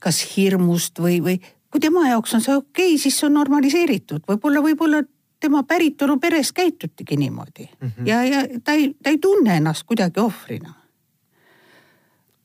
kas 0.00 0.20
hirmust 0.36 1.00
või, 1.02 1.18
või 1.24 1.38
kui 1.70 1.80
tema 1.80 2.08
jaoks 2.08 2.34
on 2.34 2.44
see 2.44 2.56
okei 2.56 2.92
okay,, 2.92 2.98
siis 2.98 3.18
see 3.18 3.26
on 3.28 3.38
normaliseeritud, 3.38 4.24
võib-olla, 4.28 4.62
võib-olla 4.64 5.02
tema 5.40 5.62
päritolu 5.62 6.18
peres 6.18 6.52
käitutigi 6.52 7.16
niimoodi 7.16 7.68
mm 7.68 7.88
-hmm. 7.88 8.06
ja, 8.06 8.24
ja 8.24 8.44
ta 8.64 8.72
ei, 8.72 8.94
ta 9.02 9.10
ei 9.10 9.18
tunne 9.18 9.56
ennast 9.56 9.86
kuidagi 9.86 10.20
ohvrina. 10.20 10.74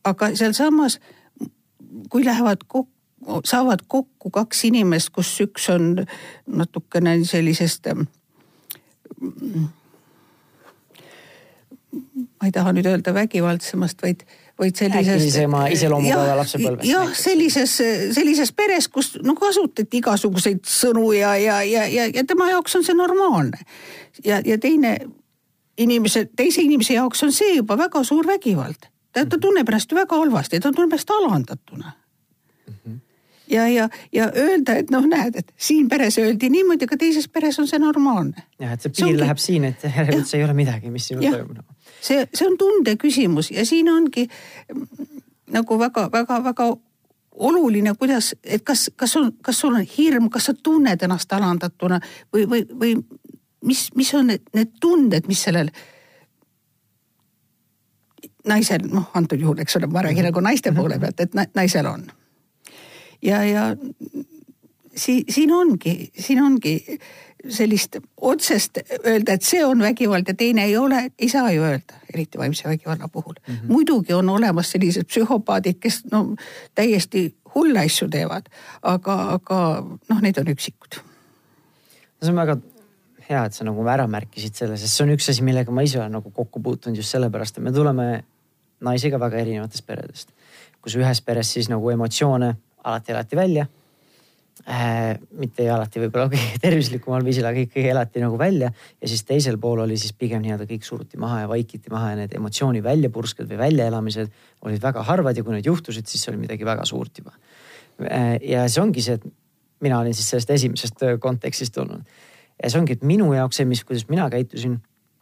aga 0.03 0.35
sealsamas, 0.35 0.99
kui 2.09 2.25
lähevad 2.25 2.57
kokku, 2.67 3.41
saavad 3.45 3.79
kokku 3.87 4.29
kaks 4.29 4.65
inimest, 4.65 5.09
kus 5.09 5.41
üks 5.41 5.69
on 5.69 6.05
natukene 6.47 7.23
sellisest 7.25 7.87
ma 12.43 12.47
ei 12.47 12.51
taha 12.51 12.73
nüüd 12.75 12.87
öelda 12.89 13.13
vägivaldsemast, 13.13 14.01
vaid 14.03 14.25
vaid 14.59 14.77
sellises. 14.77 15.37
iseloomuga 15.73 16.37
lapsepõlvest. 16.37 16.85
jah, 16.87 17.09
sellises, 17.17 17.73
sellises 18.13 18.53
peres, 18.53 18.87
kus 18.87 19.15
no 19.23 19.35
kasutati 19.39 19.99
igasuguseid 20.01 20.63
sõnu 20.69 21.09
ja, 21.17 21.35
ja, 21.41 21.61
ja, 21.65 21.87
ja, 21.89 22.07
ja 22.13 22.23
tema 22.27 22.51
jaoks 22.51 22.75
on 22.79 22.85
see 22.85 22.97
normaalne. 22.97 23.65
ja, 24.25 24.41
ja 24.45 24.57
teine 24.61 24.97
inimese, 25.77 26.27
teise 26.35 26.61
inimese 26.61 26.93
jaoks 26.99 27.23
on 27.25 27.33
see 27.33 27.55
juba 27.55 27.77
väga 27.77 28.03
suur 28.03 28.27
vägivald. 28.27 28.89
ta, 29.11 29.25
ta 29.25 29.37
tunneb 29.37 29.69
ennast 29.69 29.91
ju 29.91 29.97
väga 29.97 30.21
halvasti, 30.21 30.59
ta 30.59 30.71
tunneb 30.71 30.93
ennast 30.93 31.09
alandatuna 31.09 31.91
mm. 32.67 32.75
-hmm 32.85 32.99
ja, 33.53 33.67
ja, 33.67 33.89
ja 34.11 34.31
öelda, 34.35 34.75
et 34.75 34.89
noh, 34.89 35.05
näed, 35.05 35.35
et 35.35 35.53
siin 35.57 35.89
peres 35.89 36.17
öeldi 36.17 36.49
niimoodi, 36.49 36.87
aga 36.87 36.97
teises 36.97 37.27
peres 37.27 37.59
on 37.59 37.67
see 37.67 37.79
normaalne. 37.79 38.45
jah, 38.59 38.73
et 38.73 38.81
see 38.81 38.89
piir 38.89 39.05
see 39.05 39.09
ongi... 39.11 39.19
läheb 39.19 39.37
siin, 39.37 39.63
et 39.63 39.83
järelikult 39.83 40.27
see 40.29 40.39
ei 40.39 40.45
ole 40.45 40.53
midagi, 40.57 40.89
mis 40.89 41.07
sinul 41.07 41.29
toimub 41.29 41.72
see, 42.03 42.25
see 42.33 42.47
on 42.47 42.57
tunde 42.59 42.95
küsimus 43.01 43.51
ja 43.53 43.65
siin 43.65 43.89
ongi 43.91 44.27
nagu 45.53 45.79
väga-väga-väga 45.79 46.73
oluline, 47.33 47.95
kuidas, 47.97 48.33
et 48.43 48.61
kas, 48.65 48.89
kas 48.95 49.15
on, 49.17 49.31
kas 49.41 49.59
sul 49.59 49.73
on 49.73 49.85
hirm, 49.97 50.29
kas 50.29 50.49
sa 50.49 50.53
tunned 50.53 51.01
ennast 51.01 51.33
alandatuna 51.33 51.99
või, 52.33 52.45
või, 52.49 52.65
või 52.79 52.93
mis, 53.65 53.87
mis 53.95 54.13
on 54.13 54.29
need, 54.29 54.45
need 54.53 54.75
tunded, 54.81 55.27
mis 55.27 55.41
sellel 55.47 55.71
naisel, 58.47 58.85
noh, 58.91 59.09
antud 59.17 59.41
juhul, 59.41 59.63
eks 59.63 59.79
ole, 59.79 59.87
ma 59.87 60.03
räägin 60.03 60.27
nagu 60.27 60.43
naiste 60.43 60.73
poole 60.75 60.99
pealt, 60.99 61.23
et 61.23 61.55
naisel 61.55 61.87
on. 61.89 62.05
ja, 63.21 63.43
ja 63.47 63.65
siin, 64.95 65.23
siin 65.29 65.51
ongi, 65.51 66.11
siin 66.19 66.43
ongi 66.43 66.75
sellist 67.49 67.97
otsest 68.21 68.79
öelda, 69.05 69.35
et 69.35 69.43
see 69.43 69.63
on 69.65 69.81
vägivald 69.83 70.27
ja 70.27 70.35
teine 70.37 70.65
ei 70.65 70.77
ole, 70.77 71.09
ei 71.19 71.29
saa 71.29 71.51
ju 71.51 71.63
öelda, 71.63 71.99
eriti 72.13 72.37
vaimse 72.37 72.69
vägivalla 72.69 73.07
puhul 73.07 73.33
mm. 73.33 73.53
-hmm. 73.53 73.67
muidugi 73.67 74.13
on 74.13 74.29
olemas 74.29 74.71
sellised 74.71 75.03
psühhopaadid, 75.03 75.79
kes 75.79 76.03
no 76.11 76.35
täiesti 76.75 77.35
hulle 77.55 77.79
asju 77.79 78.07
teevad, 78.09 78.47
aga, 78.81 79.15
aga 79.37 79.59
noh, 80.09 80.21
need 80.21 80.37
on 80.37 80.53
üksikud. 80.55 80.99
no 80.99 82.25
see 82.25 82.31
on 82.31 82.35
väga 82.35 82.57
hea, 83.29 83.45
et 83.45 83.53
sa 83.53 83.67
nagu 83.67 83.87
ära 83.87 84.07
märkisid 84.07 84.55
selle, 84.55 84.77
sest 84.77 84.95
see 84.95 85.05
on 85.07 85.13
üks 85.15 85.29
asi, 85.29 85.43
millega 85.43 85.71
ma 85.71 85.81
ise 85.81 85.99
olen 85.99 86.11
nagu 86.19 86.31
kokku 86.31 86.59
puutunud 86.63 86.97
just 86.97 87.11
sellepärast, 87.11 87.57
et 87.57 87.63
me 87.63 87.71
tuleme 87.71 88.23
naisega 88.81 89.19
väga 89.19 89.37
erinevatest 89.37 89.85
peredest, 89.85 90.33
kus 90.81 90.95
ühes 90.95 91.21
peres 91.21 91.53
siis 91.53 91.69
nagu 91.69 91.89
emotsioone 91.89 92.55
alati 92.83 93.11
elati 93.11 93.35
välja 93.35 93.67
äh,. 94.67 95.19
mitte 95.39 95.67
alati 95.71 96.01
võib-olla 96.03 96.29
kõige 96.31 96.57
tervislikumal 96.65 97.25
viisil, 97.25 97.47
aga 97.49 97.63
ikkagi 97.65 97.91
elati 97.93 98.23
nagu 98.23 98.39
välja 98.39 98.71
ja 98.73 99.11
siis 99.11 99.25
teisel 99.27 99.59
pool 99.61 99.83
oli 99.85 99.97
siis 99.99 100.15
pigem 100.17 100.43
nii-öelda 100.43 100.67
kõik 100.69 100.87
suruti 100.87 101.21
maha 101.21 101.43
ja 101.43 101.51
vaikiti 101.51 101.93
maha 101.93 102.13
ja 102.13 102.21
need 102.23 102.35
emotsiooni 102.39 102.83
väljapursked 102.85 103.49
või 103.49 103.61
väljaelamised 103.65 104.33
olid 104.67 104.83
väga 104.83 105.05
harvad 105.09 105.37
ja 105.37 105.45
kui 105.45 105.57
need 105.57 105.69
juhtusid, 105.69 106.07
siis 106.07 106.25
see 106.25 106.33
oli 106.33 106.43
midagi 106.45 106.67
väga 106.67 106.85
suurt 106.89 107.23
juba 107.23 107.35
äh,. 108.03 108.37
ja 108.41 108.67
see 108.67 108.83
ongi 108.83 109.05
see, 109.05 109.19
et 109.19 109.31
mina 109.83 109.99
olin 109.99 110.15
siis 110.15 110.29
sellest 110.31 110.53
esimesest 110.55 111.07
kontekstist 111.19 111.75
tulnud 111.75 112.05
ja 112.61 112.69
see 112.69 112.79
ongi, 112.79 112.97
et 112.97 113.05
minu 113.07 113.31
jaoks 113.35 113.59
see, 113.59 113.67
mis, 113.69 113.83
kuidas 113.87 114.05
mina 114.11 114.27
käitusin, 114.31 114.77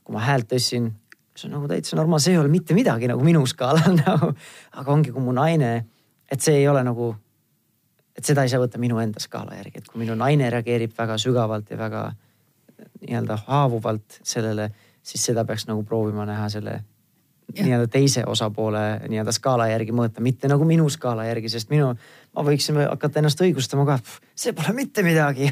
kui 0.06 0.16
ma 0.16 0.24
häält 0.26 0.50
tõstsin, 0.52 0.92
see 1.38 1.48
on 1.50 1.58
nagu 1.58 1.70
täitsa 1.72 1.98
normaalne, 2.00 2.24
see 2.24 2.36
ei 2.36 2.42
ole 2.42 2.52
mitte 2.52 2.76
midagi 2.78 3.10
nagu 3.12 3.24
minu 3.26 3.44
skaalal 3.50 3.96
nagu. 4.04 4.32
aga 4.78 4.94
ongi, 4.94 5.14
kui 5.14 5.24
mu 5.24 5.36
naine, 5.36 5.74
et 6.32 6.44
see 6.44 6.62
ei 6.62 6.68
ole 6.72 6.84
nagu, 6.88 7.14
et 8.18 8.28
seda 8.28 8.46
ei 8.46 8.52
saa 8.52 8.62
võtta 8.62 8.82
minu 8.82 9.00
enda 9.02 9.22
skaala 9.24 9.58
järgi, 9.60 9.82
et 9.82 9.90
kui 9.90 10.04
minu 10.04 10.16
naine 10.20 10.50
reageerib 10.54 10.96
väga 10.98 11.18
sügavalt 11.22 11.72
ja 11.72 11.78
väga 11.80 12.06
nii-öelda 13.02 13.38
haavuvalt 13.48 14.22
sellele, 14.24 14.72
siis 15.04 15.24
seda 15.32 15.46
peaks 15.46 15.68
nagu 15.70 15.84
proovima 15.88 16.26
näha 16.30 16.50
selle 16.54 16.82
nii-öelda 17.52 17.88
teise 17.92 18.24
osapoole 18.28 18.84
nii-öelda 19.10 19.34
skaala 19.36 19.68
järgi 19.72 19.94
mõõta, 19.96 20.24
mitte 20.24 20.48
nagu 20.48 20.66
minu 20.68 20.88
skaala 20.90 21.26
järgi, 21.28 21.50
sest 21.52 21.72
minu, 21.72 21.92
ma 22.36 22.44
võiksin 22.48 22.80
hakata 22.86 23.20
ennast 23.20 23.42
õigustama 23.44 23.86
ka, 23.88 23.98
see 24.36 24.54
pole 24.56 24.76
mitte 24.78 25.04
midagi 25.04 25.52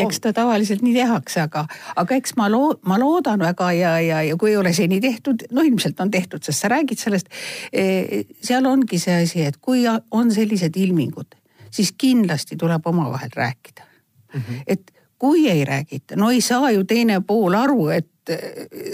eks 0.00 0.20
ta 0.24 0.32
tavaliselt 0.32 0.82
nii 0.84 0.94
tehakse, 0.96 1.42
aga, 1.44 1.66
aga 2.00 2.16
eks 2.16 2.36
ma 2.40 2.48
loo-, 2.52 2.78
ma 2.88 2.98
loodan 3.00 3.42
väga 3.44 3.72
ja, 3.76 3.92
ja, 4.00 4.22
ja 4.24 4.36
kui 4.40 4.52
ei 4.52 4.56
ole 4.60 4.72
seni 4.76 5.00
tehtud, 5.04 5.46
no 5.52 5.64
ilmselt 5.66 6.00
on 6.00 6.10
tehtud, 6.10 6.42
sest 6.44 6.64
sa 6.64 6.72
räägid 6.72 7.00
sellest. 7.00 7.28
E, 7.72 8.24
seal 8.44 8.66
ongi 8.68 9.00
see 9.02 9.22
asi, 9.24 9.44
et 9.44 9.58
kui 9.60 9.84
on 9.88 10.32
sellised 10.32 10.76
ilmingud, 10.80 11.36
siis 11.72 11.94
kindlasti 11.98 12.56
tuleb 12.56 12.86
omavahel 12.86 13.30
rääkida 13.36 13.82
mm. 14.34 14.40
-hmm. 14.40 14.62
et 14.66 14.92
kui 15.18 15.48
ei 15.50 15.64
räägita, 15.64 16.16
no 16.16 16.30
ei 16.30 16.40
saa 16.40 16.70
ju 16.70 16.84
teine 16.84 17.20
pool 17.20 17.54
aru, 17.54 17.88
et 17.88 18.08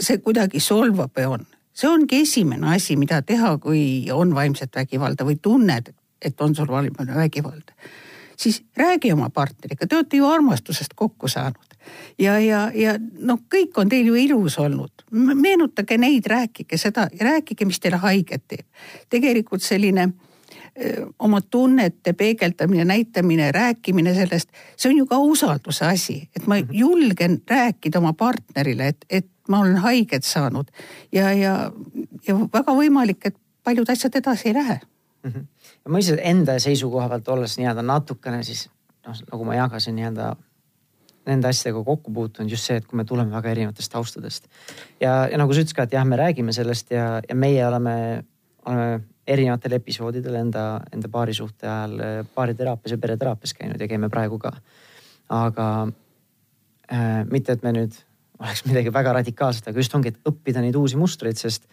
see 0.00 0.18
kuidagi 0.18 0.61
solvab 0.61 1.18
ja 1.18 1.30
on. 1.30 1.47
see 1.73 1.90
ongi 1.90 2.20
esimene 2.20 2.75
asi, 2.75 2.97
mida 2.97 3.23
teha, 3.23 3.58
kui 3.58 4.11
on 4.12 4.35
vaimset 4.35 4.76
vägivalda 4.76 5.25
või 5.25 5.38
tunned, 5.42 5.92
et 6.23 6.40
on 6.40 6.54
sul 6.54 6.68
vaimne 6.68 7.14
vägivald 7.14 7.73
siis 8.38 8.64
räägi 8.76 9.12
oma 9.12 9.30
partneriga, 9.30 9.87
te 9.87 9.97
olete 9.97 10.16
ju 10.16 10.26
armastusest 10.26 10.94
kokku 10.94 11.28
saanud. 11.28 11.75
ja, 12.18 12.38
ja, 12.38 12.70
ja 12.75 12.94
noh, 13.18 13.40
kõik 13.54 13.80
on 13.80 13.88
teil 13.88 14.06
ju 14.06 14.14
ilus 14.14 14.58
olnud. 14.58 14.92
meenutage 15.35 15.99
neid, 15.99 16.26
rääkige 16.26 16.78
seda, 16.78 17.08
rääkige, 17.20 17.64
mis 17.64 17.80
teile 17.80 17.97
haiget 17.97 18.44
teeb. 18.49 18.66
tegelikult 19.08 19.62
selline 19.62 20.08
oma 21.18 21.40
tunnete 21.40 22.12
peegeldamine, 22.12 22.84
näitamine, 22.84 23.52
rääkimine 23.52 24.14
sellest, 24.14 24.48
see 24.76 24.92
on 24.92 25.02
ju 25.02 25.06
ka 25.06 25.18
usalduse 25.18 25.87
asi, 25.87 26.20
et 26.37 26.46
ma 26.46 26.60
mhm. 26.60 26.72
julgen 26.72 27.40
rääkida 27.50 27.98
oma 27.98 28.12
partnerile, 28.12 28.92
et, 28.94 29.04
et 29.10 29.28
ma 29.48 29.60
olen 29.64 29.76
haiget 29.82 30.25
saanud 30.25 30.70
ja, 31.12 31.32
ja, 31.32 31.54
ja 32.26 32.40
väga 32.52 32.75
võimalik, 32.76 33.30
et 33.30 33.37
paljud 33.64 33.90
asjad 33.90 34.16
edasi 34.20 34.48
ei 34.48 34.54
lähe 34.54 34.80
mm. 34.80 35.30
-hmm 35.30 35.46
ja 35.88 35.92
ma 35.92 36.02
ise 36.02 36.18
enda 36.20 36.58
seisukoha 36.60 37.08
pealt 37.08 37.28
olles 37.32 37.56
nii-öelda 37.56 37.84
natukene 37.87 38.42
siis 38.44 38.66
noh, 39.06 39.16
nagu 39.32 39.46
ma 39.48 39.56
jagasin 39.56 39.96
nii-öelda 39.96 40.34
nende 41.28 41.48
asjadega 41.48 41.80
kokku 41.84 42.12
puutunud 42.12 42.52
just 42.52 42.68
see, 42.68 42.78
et 42.80 42.87
kui 42.88 42.96
me 43.00 43.04
tuleme 43.08 43.32
väga 43.32 43.52
erinevatest 43.52 43.92
taustadest. 43.92 44.48
ja, 45.00 45.26
ja 45.32 45.40
nagu 45.40 45.52
sa 45.52 45.62
ütlesid 45.62 45.76
ka, 45.76 45.88
et 45.88 45.96
jah, 45.96 46.04
me 46.08 46.16
räägime 46.20 46.52
sellest 46.56 46.92
ja, 46.92 47.06
ja 47.28 47.37
meie 47.37 47.64
oleme, 47.66 47.94
oleme 48.66 49.00
erinevatel 49.28 49.76
episoodidel 49.76 50.38
enda, 50.40 50.64
enda 50.94 51.08
paarisuhte 51.12 51.68
ajal 51.68 52.26
baariteraapias 52.35 52.94
ja 52.94 53.00
pereteraapias 53.02 53.54
käinud 53.54 53.80
ja 53.80 53.88
käime 53.90 54.08
praegu 54.08 54.38
ka. 54.40 54.52
aga 55.28 55.66
äh, 56.92 57.25
mitte, 57.30 57.52
et 57.52 57.62
me 57.62 57.75
nüüd 57.76 57.99
oleks 58.38 58.64
midagi 58.68 58.92
väga 58.94 59.12
radikaalset, 59.18 59.68
aga 59.68 59.82
just 59.82 59.94
ongi, 59.94 60.14
et 60.14 60.30
õppida 60.30 60.62
neid 60.64 60.76
uusi 60.78 60.97
mustreid, 60.97 61.38
sest 61.40 61.66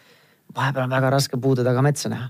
vahepeal 0.56 0.86
on 0.86 0.94
väga 0.94 1.12
raske 1.14 1.40
puude 1.42 1.66
taga 1.66 1.84
metsa 1.86 2.12
näha. 2.12 2.30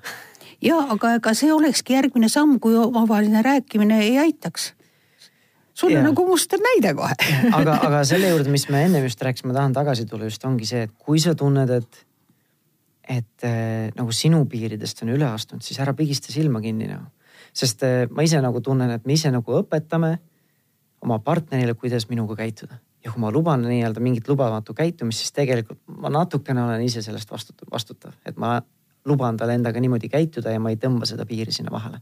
Ja 0.63 0.79
aga 0.93 1.15
ega 1.17 1.33
see 1.37 1.51
olekski 1.53 1.95
järgmine 1.97 2.29
samm, 2.31 2.59
kui 2.63 2.77
omavaheline 2.79 3.41
rääkimine 3.45 3.99
ei 4.05 4.17
aitaks. 4.27 4.73
Sul 5.75 5.91
on 5.97 6.05
nagu 6.07 6.23
muster 6.23 6.61
näide 6.63 6.93
kohe. 6.95 7.15
Aga, 7.51 7.73
aga 7.83 8.03
selle 8.07 8.29
juurde, 8.31 8.51
mis 8.53 8.69
me 8.71 8.85
ennem 8.87 9.03
just 9.03 9.19
rääkisime, 9.21 9.51
tahan 9.55 9.73
tagasi 9.75 10.05
tulla, 10.07 10.29
just 10.29 10.45
ongi 10.47 10.67
see, 10.69 10.85
et 10.87 10.93
kui 10.95 11.19
sa 11.19 11.33
tunned, 11.35 11.73
et, 11.75 11.99
et 13.09 13.45
äh, 13.45 13.91
nagu 13.95 14.13
sinu 14.15 14.43
piiridest 14.49 15.03
on 15.05 15.13
üle 15.13 15.27
astunud, 15.29 15.63
siis 15.65 15.79
ära 15.81 15.93
pigista 15.97 16.33
silma 16.33 16.61
kinni 16.63 16.87
nagu. 16.89 17.11
sest 17.55 17.83
äh, 17.83 18.05
ma 18.09 18.25
ise 18.25 18.41
nagu 18.41 18.61
tunnen, 18.61 18.91
et 18.91 19.05
me 19.05 19.13
ise 19.13 19.31
nagu 19.31 19.59
õpetame 19.61 20.17
oma 21.05 21.19
partnerile, 21.19 21.73
kuidas 21.73 22.09
minuga 22.09 22.35
käituda. 22.35 22.79
ja 23.05 23.11
kui 23.11 23.21
ma 23.21 23.29
luban 23.31 23.61
nii-öelda 23.61 24.01
mingit 24.01 24.27
lubamatu 24.27 24.73
käitumist, 24.73 25.21
siis 25.21 25.31
tegelikult 25.31 25.79
ma 26.01 26.09
natukene 26.09 26.63
olen 26.63 26.81
ise 26.81 27.03
sellest 27.05 27.31
vastutav, 27.31 27.69
vastutav, 27.71 28.15
et 28.25 28.37
ma 28.37 28.57
luban 29.05 29.37
tal 29.37 29.51
endaga 29.53 29.79
niimoodi 29.79 30.09
käituda 30.09 30.51
ja 30.51 30.59
ma 30.59 30.71
ei 30.73 30.79
tõmba 30.81 31.05
seda 31.05 31.25
piiri 31.29 31.53
sinna 31.53 31.71
vahele. 31.71 32.01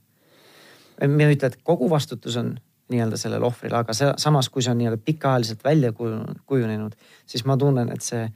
ma 1.02 1.28
ei 1.28 1.36
ütle, 1.36 1.50
et 1.52 1.60
kogu 1.64 1.90
vastutus 1.92 2.38
on 2.40 2.56
nii-öelda 2.94 3.18
sellel 3.20 3.44
ohvril, 3.44 3.74
aga 3.76 3.96
see, 3.96 4.12
samas, 4.22 4.50
kui 4.50 4.64
see 4.64 4.72
on 4.72 4.80
nii-öelda 4.80 5.02
pikaajaliselt 5.04 5.64
välja 5.64 5.92
kujunenud, 5.92 6.96
siis 7.26 7.46
ma 7.50 7.58
tunnen, 7.58 7.92
et 7.92 8.06
see, 8.06 8.28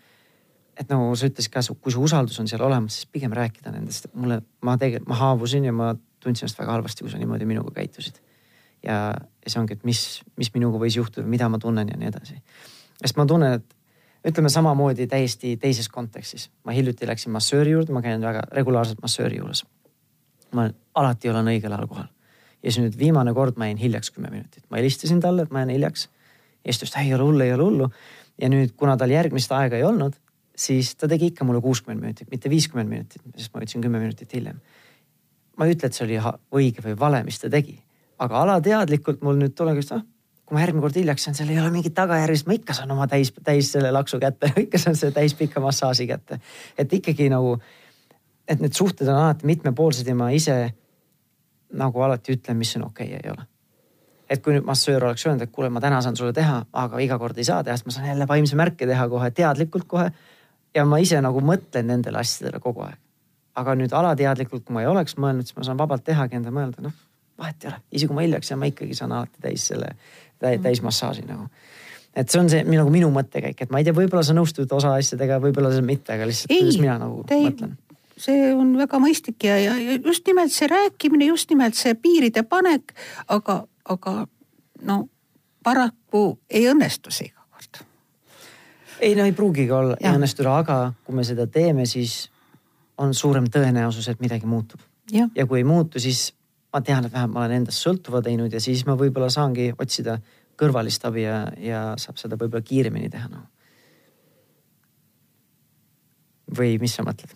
et 0.79 0.89
nagu 0.91 1.15
sa 1.17 1.29
ütlesid 1.29 1.53
ka, 1.53 1.63
kui 1.81 1.93
see 1.93 2.01
usaldus 2.01 2.37
on 2.41 2.49
seal 2.49 2.63
olemas, 2.65 2.99
siis 2.99 3.09
pigem 3.11 3.33
rääkida 3.35 3.73
nendest, 3.73 4.09
mulle, 4.13 4.41
ma 4.65 4.77
tegelikult, 4.77 5.09
ma 5.09 5.19
haavusin 5.19 5.65
ja 5.67 5.73
ma 5.73 5.93
tundsin 6.23 6.45
ennast 6.45 6.59
väga 6.59 6.75
halvasti, 6.75 7.05
kui 7.05 7.13
sa 7.13 7.21
niimoodi 7.21 7.47
minuga 7.49 7.73
käitusid. 7.75 8.19
ja, 8.85 9.13
ja 9.13 9.51
see 9.51 9.59
ongi, 9.61 9.77
et 9.77 9.87
mis, 9.87 10.03
mis 10.37 10.51
minuga 10.53 10.79
võis 10.81 10.97
juhtuda, 10.97 11.25
mida 11.27 11.49
ma 11.49 11.59
tunnen 11.61 11.89
ja 11.89 11.97
nii 11.97 12.11
edasi. 12.11 12.37
sest 13.01 13.17
ma 13.17 13.25
tunnen, 13.29 13.57
et 13.57 13.77
ütleme 14.27 14.49
samamoodi 14.49 15.07
täiesti 15.07 15.55
teises 15.61 15.89
kontekstis. 15.89 16.49
ma 16.63 16.75
hiljuti 16.75 17.07
läksin 17.07 17.31
massööri 17.31 17.73
juurde, 17.73 17.93
ma 17.93 18.01
käin 18.01 18.21
väga 18.21 18.45
regulaarselt 18.51 19.01
massööri 19.01 19.41
juures. 19.41 19.65
ma 20.53 20.69
alati 20.95 21.29
olen 21.29 21.53
õigel 21.53 21.73
ajal 21.73 21.87
kohal. 21.87 22.11
ja 22.63 22.71
siis 22.71 22.83
nüüd 22.83 22.99
viimane 22.99 23.33
kord 23.33 23.57
ma 23.57 23.71
jäin 23.71 23.81
hiljaks 23.81 24.11
kümme 24.11 24.29
minutit, 24.29 24.63
ma 24.69 24.77
helistasin 24.77 25.21
talle, 25.21 25.47
et 25.47 25.51
ma 25.51 25.65
jään 25.65 25.75
hiljaks. 25.77 26.09
ja 26.65 26.73
siis 26.73 26.79
ta 26.79 26.85
ütles, 26.85 27.05
ei 27.05 27.13
ole 27.13 27.23
hullu, 27.23 27.43
ei 27.43 27.53
ole 27.53 27.63
hullu. 27.63 27.91
ja 28.41 28.49
nüüd, 28.49 28.75
kuna 28.77 28.97
tal 28.97 29.09
järgmist 29.09 29.51
aega 29.51 29.77
ei 29.77 29.83
olnud, 29.83 30.17
siis 30.57 30.95
ta 30.95 31.07
tegi 31.07 31.31
ikka 31.31 31.45
mulle 31.45 31.61
kuuskümmend 31.61 32.01
minutit, 32.01 32.31
mitte 32.33 32.49
viiskümmend 32.49 32.89
minutit, 32.89 33.23
sest 33.37 33.53
ma 33.53 33.61
ütlesin 33.61 33.83
kümme 33.85 34.01
minutit 34.01 34.33
hiljem. 34.33 34.59
ma 35.57 35.65
ei 35.65 35.73
ütle, 35.73 35.89
et 35.89 35.97
see 35.97 36.05
oli 36.05 36.19
õige 36.53 36.83
või 36.85 36.99
vale, 36.99 37.23
mis 37.25 37.39
ta 37.41 37.49
tegi, 37.49 37.79
aga 38.21 38.43
alateadlikult 38.43 39.23
mul 39.25 39.39
nüüd 39.41 39.55
tuleb, 39.57 39.79
et 39.81 39.95
ah 39.95 40.05
kui 40.47 40.55
ma 40.55 40.63
järgmine 40.63 40.83
kord 40.85 40.95
hiljaks 40.95 41.27
jään, 41.27 41.35
seal 41.35 41.49
ei 41.51 41.59
ole 41.59 41.69
mingit 41.73 41.93
tagajärge, 41.95 42.37
siis 42.39 42.47
ma 42.47 42.55
ikka 42.55 42.75
saan 42.77 42.91
oma 42.95 43.07
täis, 43.11 43.33
täis 43.43 43.71
selle 43.73 43.91
laksu 43.91 44.19
kätte, 44.23 44.53
ikka 44.65 44.79
saan 44.79 44.95
selle 44.95 45.15
täis 45.15 45.35
pika 45.35 45.59
massaaži 45.63 46.07
kätte. 46.07 46.39
et 46.77 46.93
ikkagi 46.93 47.27
nagu, 47.33 47.57
et 48.47 48.63
need 48.63 48.75
suhted 48.77 49.09
on 49.11 49.19
alati 49.25 49.47
mitmepoolsed 49.49 50.07
ja 50.07 50.15
ma 50.15 50.29
ise 50.31 50.55
nagu 51.75 52.01
alati 52.01 52.37
ütlen, 52.37 52.55
mis 52.55 52.71
on 52.79 52.87
okei 52.87 53.09
okay, 53.09 53.17
ja 53.17 53.19
ei 53.25 53.33
ole. 53.35 53.43
et 54.29 54.41
kui 54.43 54.55
nüüd 54.55 54.63
massöör 54.67 55.03
oleks 55.09 55.27
öelnud, 55.27 55.43
et 55.43 55.51
kuule, 55.51 55.69
ma 55.71 55.83
täna 55.83 55.99
saan 56.03 56.15
sulle 56.15 56.33
teha, 56.35 56.61
aga 56.71 57.03
iga 57.03 57.19
kord 57.19 57.37
ei 57.37 57.47
saa 57.47 57.59
teha, 57.63 57.75
siis 57.75 57.87
ma 57.87 57.97
saan 57.97 58.07
jälle 58.13 58.27
vaimse 58.27 58.55
märke 58.59 58.87
teha 58.87 59.07
kohe 59.11 59.29
teadlikult 59.31 59.87
kohe. 59.87 60.09
Ja 60.77 60.85
ma 60.85 61.01
ise 61.01 61.19
nagu 61.23 61.41
mõtlen 61.43 61.89
nendele 61.89 62.21
asjadele 62.21 62.61
kogu 62.63 62.85
aeg. 62.85 63.01
aga 63.57 63.73
nüüd 63.73 63.93
alateadlikult, 63.97 64.67
kui 64.67 64.75
ma 64.75 64.83
ei 64.83 64.89
oleks 64.91 65.17
mõelnud, 65.17 65.47
siis 65.49 65.57
ma 65.57 65.65
saan 65.65 65.79
vabalt 65.79 66.05
tehagi 66.05 66.37
enda 66.37 66.53
mõelda, 66.53 66.83
noh 66.85 66.93
vahet 67.37 67.63
ei 67.63 67.71
ole, 67.71 67.81
isegi 67.91 68.09
kui 68.09 68.17
ma 68.17 68.25
hiljaks 68.25 68.51
jään, 68.51 68.61
ma 68.61 68.69
ikkagi 68.69 68.95
saan 68.97 69.13
alati 69.13 69.41
täis 69.41 69.65
selle 69.69 69.91
täis, 70.41 70.61
täismassaaži 70.61 71.25
nagu. 71.27 71.49
et 72.17 72.29
see 72.29 72.41
on 72.41 72.49
see 72.49 72.63
nagu 72.65 72.93
minu 72.93 73.09
mõttekäik, 73.13 73.59
et 73.61 73.73
ma 73.73 73.81
ei 73.81 73.85
tea, 73.87 73.95
võib-olla 73.97 74.23
sa 74.25 74.35
nõustud 74.37 74.71
osa 74.73 74.95
asjadega, 74.97 75.41
võib-olla 75.43 75.73
sa 75.73 75.83
mitte, 75.85 76.13
aga 76.15 76.29
lihtsalt 76.29 76.53
ei, 76.53 76.71
mina 76.79 76.97
nagu 77.01 77.21
ei, 77.29 77.49
mõtlen 77.49 77.75
see 78.17 78.49
on 78.55 78.73
väga 78.79 78.99
mõistlik 79.01 79.45
ja, 79.45 79.57
ja 79.61 79.75
just 79.97 80.25
nimelt 80.25 80.53
see 80.53 80.69
rääkimine, 80.71 81.29
just 81.29 81.53
nimelt 81.53 81.77
see 81.77 81.93
piiride 82.01 82.43
panek, 82.49 82.95
aga, 83.33 83.59
aga 83.85 84.13
no 84.89 85.03
paraku 85.63 86.39
ei 86.49 86.65
õnnestu 86.71 87.13
see. 87.13 87.29
Ei 89.01 89.15
no 89.15 89.25
ei 89.25 89.35
pruugigi 89.35 89.71
olla, 89.71 89.97
ei 89.99 90.09
õnnestuda, 90.13 90.57
aga 90.63 90.77
kui 91.05 91.15
me 91.15 91.25
seda 91.27 91.47
teeme, 91.51 91.85
siis 91.89 92.27
on 92.97 93.13
suurem 93.13 93.45
tõenäosus, 93.53 94.09
et 94.09 94.21
midagi 94.23 94.49
muutub. 94.49 94.81
ja 95.35 95.45
kui 95.47 95.61
ei 95.61 95.67
muutu, 95.67 95.99
siis 95.99 96.33
ma 96.73 96.81
tean, 96.81 97.05
et 97.05 97.13
vähemalt 97.13 97.33
ma 97.33 97.45
olen 97.45 97.61
endast 97.61 97.83
sõltuva 97.85 98.21
teinud 98.25 98.53
ja 98.53 98.61
siis 98.61 98.85
ma 98.85 98.97
võib-olla 98.99 99.29
saangi 99.33 99.69
otsida 99.77 100.17
kõrvalist 100.57 101.05
abi 101.07 101.23
ja, 101.23 101.41
ja 101.61 101.81
saab 102.01 102.19
seda 102.21 102.37
võib-olla 102.39 102.65
kiiremini 102.65 103.09
teha 103.13 103.29
no.. 103.31 103.43
või 106.57 106.77
mis 106.81 106.97
sa 106.97 107.05
mõtled? 107.07 107.33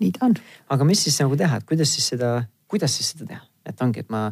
nii 0.00 0.12
ta 0.12 0.28
on. 0.28 0.36
aga 0.72 0.88
mis 0.88 1.02
siis 1.08 1.18
nagu 1.22 1.36
teha, 1.40 1.60
et 1.60 1.68
kuidas 1.68 1.92
siis 1.96 2.08
seda, 2.12 2.32
kuidas 2.68 2.96
siis 2.96 3.14
seda 3.14 3.30
teha, 3.32 3.42
et 3.66 3.82
ongi, 3.82 4.04
et 4.04 4.12
ma, 4.12 4.28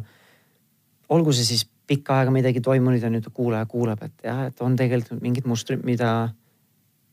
olgu 1.09 1.33
see 1.33 1.47
siis 1.47 1.65
pikka 1.87 2.19
aega 2.19 2.33
midagi 2.33 2.61
toimunud 2.65 3.03
ja 3.03 3.11
nüüd 3.13 3.27
kuulaja 3.33 3.65
kuuleb, 3.69 4.01
et 4.07 4.25
jah, 4.25 4.45
et 4.49 4.65
on 4.65 4.75
tegelikult 4.79 5.21
mingid 5.21 5.47
mustrid, 5.49 5.83
mida, 5.85 6.31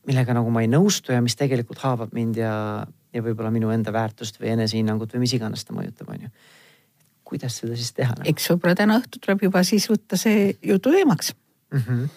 millega 0.07 0.35
nagu 0.35 0.49
ma 0.53 0.63
ei 0.65 0.71
nõustu 0.71 1.13
ja 1.13 1.21
mis 1.21 1.37
tegelikult 1.39 1.83
haavab 1.83 2.13
mind 2.15 2.41
ja, 2.41 2.55
ja 3.13 3.23
võib-olla 3.25 3.53
minu 3.53 3.71
enda 3.73 3.93
väärtust 3.93 4.41
või 4.41 4.53
enesehinnangut 4.55 5.13
või 5.13 5.25
mis 5.25 5.37
iganes 5.37 5.65
ta 5.67 5.77
mõjutab, 5.77 6.09
on 6.15 6.27
ju 6.27 6.33
kuidas 7.33 7.57
seda 7.61 7.77
siis 7.79 7.93
teha 7.97 8.13
nagu?? 8.13 8.29
eks 8.29 8.51
võib-olla 8.51 8.77
täna 8.77 8.99
õhtul 9.01 9.23
tuleb 9.23 9.47
juba 9.47 9.63
siis 9.67 9.87
võtta 9.91 10.19
see 10.19 10.53
jututeemaks 10.61 11.33
mm. 11.33 11.79
-hmm. 11.79 12.07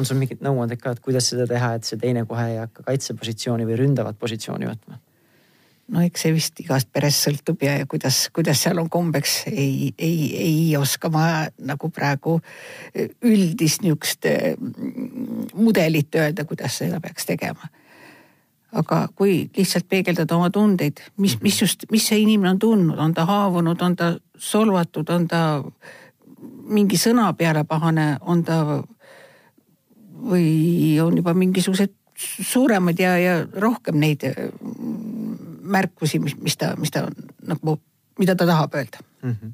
on 0.00 0.08
sul 0.08 0.18
mingid 0.20 0.42
nõuanded 0.44 0.80
ka, 0.82 0.94
et 0.94 1.02
kuidas 1.04 1.30
seda 1.32 1.46
teha, 1.50 1.74
et 1.78 1.88
see 1.88 2.00
teine 2.00 2.24
kohe 2.30 2.46
ei 2.52 2.60
hakka 2.62 2.86
kaitsepositsiooni 2.90 3.66
või 3.68 3.80
ründavat 3.84 4.18
positsiooni 4.18 4.70
võtma? 4.70 4.98
No 5.88 6.02
eks 6.04 6.24
see 6.24 6.32
vist 6.34 6.60
igast 6.62 6.88
perest 6.92 7.26
sõltub 7.26 7.62
ja, 7.64 7.76
ja 7.80 7.86
kuidas, 7.90 8.28
kuidas 8.34 8.62
seal 8.64 8.80
on 8.80 8.88
kombeks, 8.92 9.42
ei, 9.50 9.92
ei, 9.98 10.18
ei 10.40 10.76
oska 10.78 11.10
ma 11.12 11.26
nagu 11.58 11.90
praegu 11.92 12.38
üldist 12.94 13.84
niisugust 13.84 14.28
mm, 14.28 15.50
mudelit 15.58 16.14
öelda, 16.16 16.46
kuidas 16.48 16.80
seda 16.80 17.00
peaks 17.04 17.28
tegema. 17.28 17.68
aga 18.74 19.04
kui 19.14 19.50
lihtsalt 19.56 19.86
peegeldada 19.88 20.34
oma 20.34 20.48
tundeid, 20.50 20.98
mis, 21.22 21.36
mis 21.42 21.60
just, 21.60 21.84
mis 21.94 22.08
see 22.08 22.24
inimene 22.24 22.56
on 22.56 22.58
tundnud, 22.58 22.98
on 22.98 23.12
ta 23.14 23.26
haavunud, 23.28 23.82
on 23.82 23.94
ta 23.96 24.16
solvatud, 24.34 25.10
on 25.14 25.28
ta 25.30 25.42
mingi 26.74 26.98
sõna 26.98 27.28
peale 27.38 27.62
pahane, 27.68 28.16
on 28.20 28.42
ta 28.44 28.58
või 30.24 30.98
on 31.04 31.20
juba 31.20 31.34
mingisugused 31.38 31.92
suuremad 32.18 32.98
ja, 32.98 33.14
ja 33.18 33.34
rohkem 33.60 33.98
neid 34.00 34.24
märkusi, 35.64 36.20
mis, 36.22 36.36
mis 36.40 36.56
ta, 36.60 36.74
mis 36.78 36.92
ta 36.94 37.06
nagu, 37.48 37.78
mida 38.20 38.36
ta 38.36 38.46
tahab 38.46 38.74
öelda 38.78 39.02
mm. 39.22 39.30
-hmm 39.30 39.52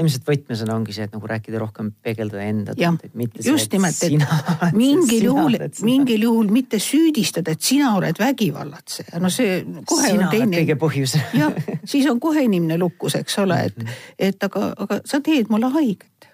ilmselt 0.00 0.26
võtmesõna 0.28 0.74
ongi 0.78 0.94
see, 0.94 1.06
et 1.08 1.14
nagu 1.14 1.28
rääkida 1.28 1.60
rohkem, 1.60 1.90
peegeldada 2.04 2.44
enda 2.46 2.74
tundeid, 2.78 3.12
mitte 3.18 3.42
see, 3.44 3.56
et 3.56 3.74
nimelt, 3.74 3.98
sina 3.98 4.28
et 4.68 4.76
mingil 4.76 5.26
juhul, 5.26 5.56
mingil 5.86 6.26
juhul 6.26 6.52
mitte 6.54 6.80
süüdistada, 6.82 7.54
et 7.56 7.64
sina 7.64 7.92
oled 7.98 8.20
vägivallatseja, 8.20 9.20
no 9.22 9.32
see 9.34 9.60
kohe 9.88 10.12
sina 10.12 10.28
on 10.28 10.34
teine. 10.34 10.62
kõige 10.62 10.78
põhjus 10.80 11.16
jah, 11.36 11.56
siis 11.84 12.08
on 12.10 12.20
kohe 12.22 12.44
inimene 12.46 12.78
lukus, 12.80 13.18
eks 13.20 13.40
ole, 13.42 13.58
et 13.70 13.76
mm, 13.76 13.88
-hmm. 13.88 14.12
et 14.30 14.48
aga, 14.48 14.70
aga 14.86 15.00
sa 15.04 15.20
teed 15.24 15.50
mulle 15.52 15.72
haiget. 15.74 16.30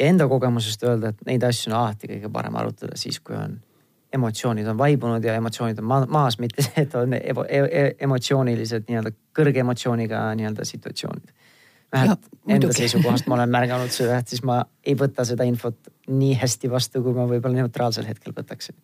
ja 0.00 0.10
enda 0.10 0.28
kogemusest 0.28 0.82
öelda, 0.82 1.14
et 1.14 1.26
neid 1.30 1.46
asju 1.46 1.72
on 1.72 1.78
alati 1.78 2.10
kõige 2.10 2.32
parem 2.32 2.58
arutada 2.58 2.98
siis, 3.00 3.20
kui 3.20 3.36
on 3.38 3.60
emotsioonid 4.14 4.66
on 4.70 4.78
vaibunud 4.78 5.24
ja 5.24 5.34
emotsioonid 5.40 5.78
on 5.82 5.88
ma 5.90 6.00
maas, 6.10 6.38
mitte 6.42 6.62
see, 6.62 6.84
et 6.84 6.94
on 6.98 7.14
e 7.14 7.22
e 7.22 7.84
emotsioonilised 8.06 8.86
nii-öelda 8.88 9.14
kõrge 9.36 9.62
emotsiooniga 9.64 10.26
nii-öelda 10.38 10.66
situatsioonid. 10.68 11.32
vähemalt 11.92 12.28
enda 12.48 12.72
seisukohast 12.72 13.26
ma 13.30 13.38
olen 13.38 13.50
märganud 13.54 13.92
seda, 13.94 14.18
et 14.18 14.28
siis 14.28 14.42
ma 14.42 14.62
ei 14.84 14.96
võta 14.98 15.24
seda 15.24 15.46
infot 15.46 15.90
nii 16.08 16.34
hästi 16.40 16.70
vastu, 16.70 17.02
kui 17.02 17.14
ma 17.16 17.26
võib-olla 17.30 17.62
neutraalsel 17.62 18.06
hetkel 18.06 18.34
võtaksin 18.36 18.76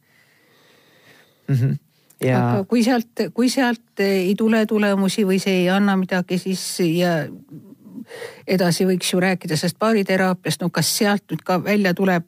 mm. 1.48 1.54
-hmm. 1.54 1.78
Ja... 2.24 2.40
aga 2.40 2.64
kui 2.68 2.84
sealt, 2.84 3.26
kui 3.34 3.48
sealt 3.48 4.00
ei 4.04 4.34
tule 4.36 4.66
tulemusi 4.66 5.24
või 5.24 5.38
see 5.40 5.62
ei 5.62 5.68
anna 5.72 5.96
midagi, 5.96 6.38
siis 6.38 6.62
ja 6.84 7.14
edasi 8.46 8.86
võiks 8.88 9.12
ju 9.12 9.20
rääkida 9.22 9.56
sellest 9.56 9.78
baariteraapiast, 9.82 10.62
no 10.62 10.70
kas 10.74 10.90
sealt 10.98 11.24
nüüd 11.30 11.44
ka 11.46 11.58
välja 11.64 11.92
tuleb, 11.96 12.26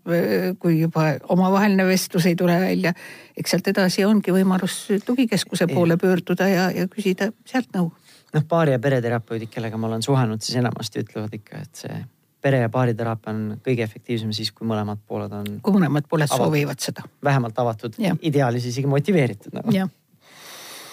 kui 0.63 0.79
juba 0.81 1.09
omavaheline 1.35 1.87
vestlus 1.89 2.27
ei 2.31 2.37
tule 2.39 2.59
välja. 2.61 2.95
eks 3.37 3.55
sealt 3.55 3.69
edasi 3.73 4.05
ongi 4.05 4.35
võimalus 4.35 4.79
tugikeskuse 5.07 5.67
poole 5.73 5.97
pöörduda 5.97 6.49
ja, 6.49 6.71
ja 6.71 6.89
küsida 6.89 7.33
sealt 7.45 7.71
nõu. 7.77 7.93
noh, 8.33 8.49
baari- 8.49 8.73
ja 8.77 8.79
pereterapeudid, 8.79 9.51
kellega 9.51 9.77
ma 9.77 9.87
olen 9.87 10.03
suhelnud, 10.03 10.41
siis 10.41 10.57
enamasti 10.61 11.05
ütlevad 11.05 11.35
ikka, 11.35 11.63
et 11.63 11.85
see 11.85 12.05
pere- 12.43 12.61
ja 12.61 12.69
baariteraapia 12.69 13.33
on 13.33 13.43
kõige 13.65 13.85
efektiivsem 13.87 14.33
siis, 14.33 14.53
kui 14.53 14.67
mõlemad 14.69 15.03
pooled 15.07 15.33
on. 15.33 15.59
kui 15.63 15.75
mõlemad 15.75 16.07
pooled 16.09 16.31
avatud, 16.31 16.47
soovivad 16.47 16.81
seda. 16.83 17.05
vähemalt 17.25 17.59
avatud, 17.59 17.99
ideaalis 18.23 18.67
isegi 18.71 18.87
motiveeritud 18.91 19.55
nagu. 19.59 19.91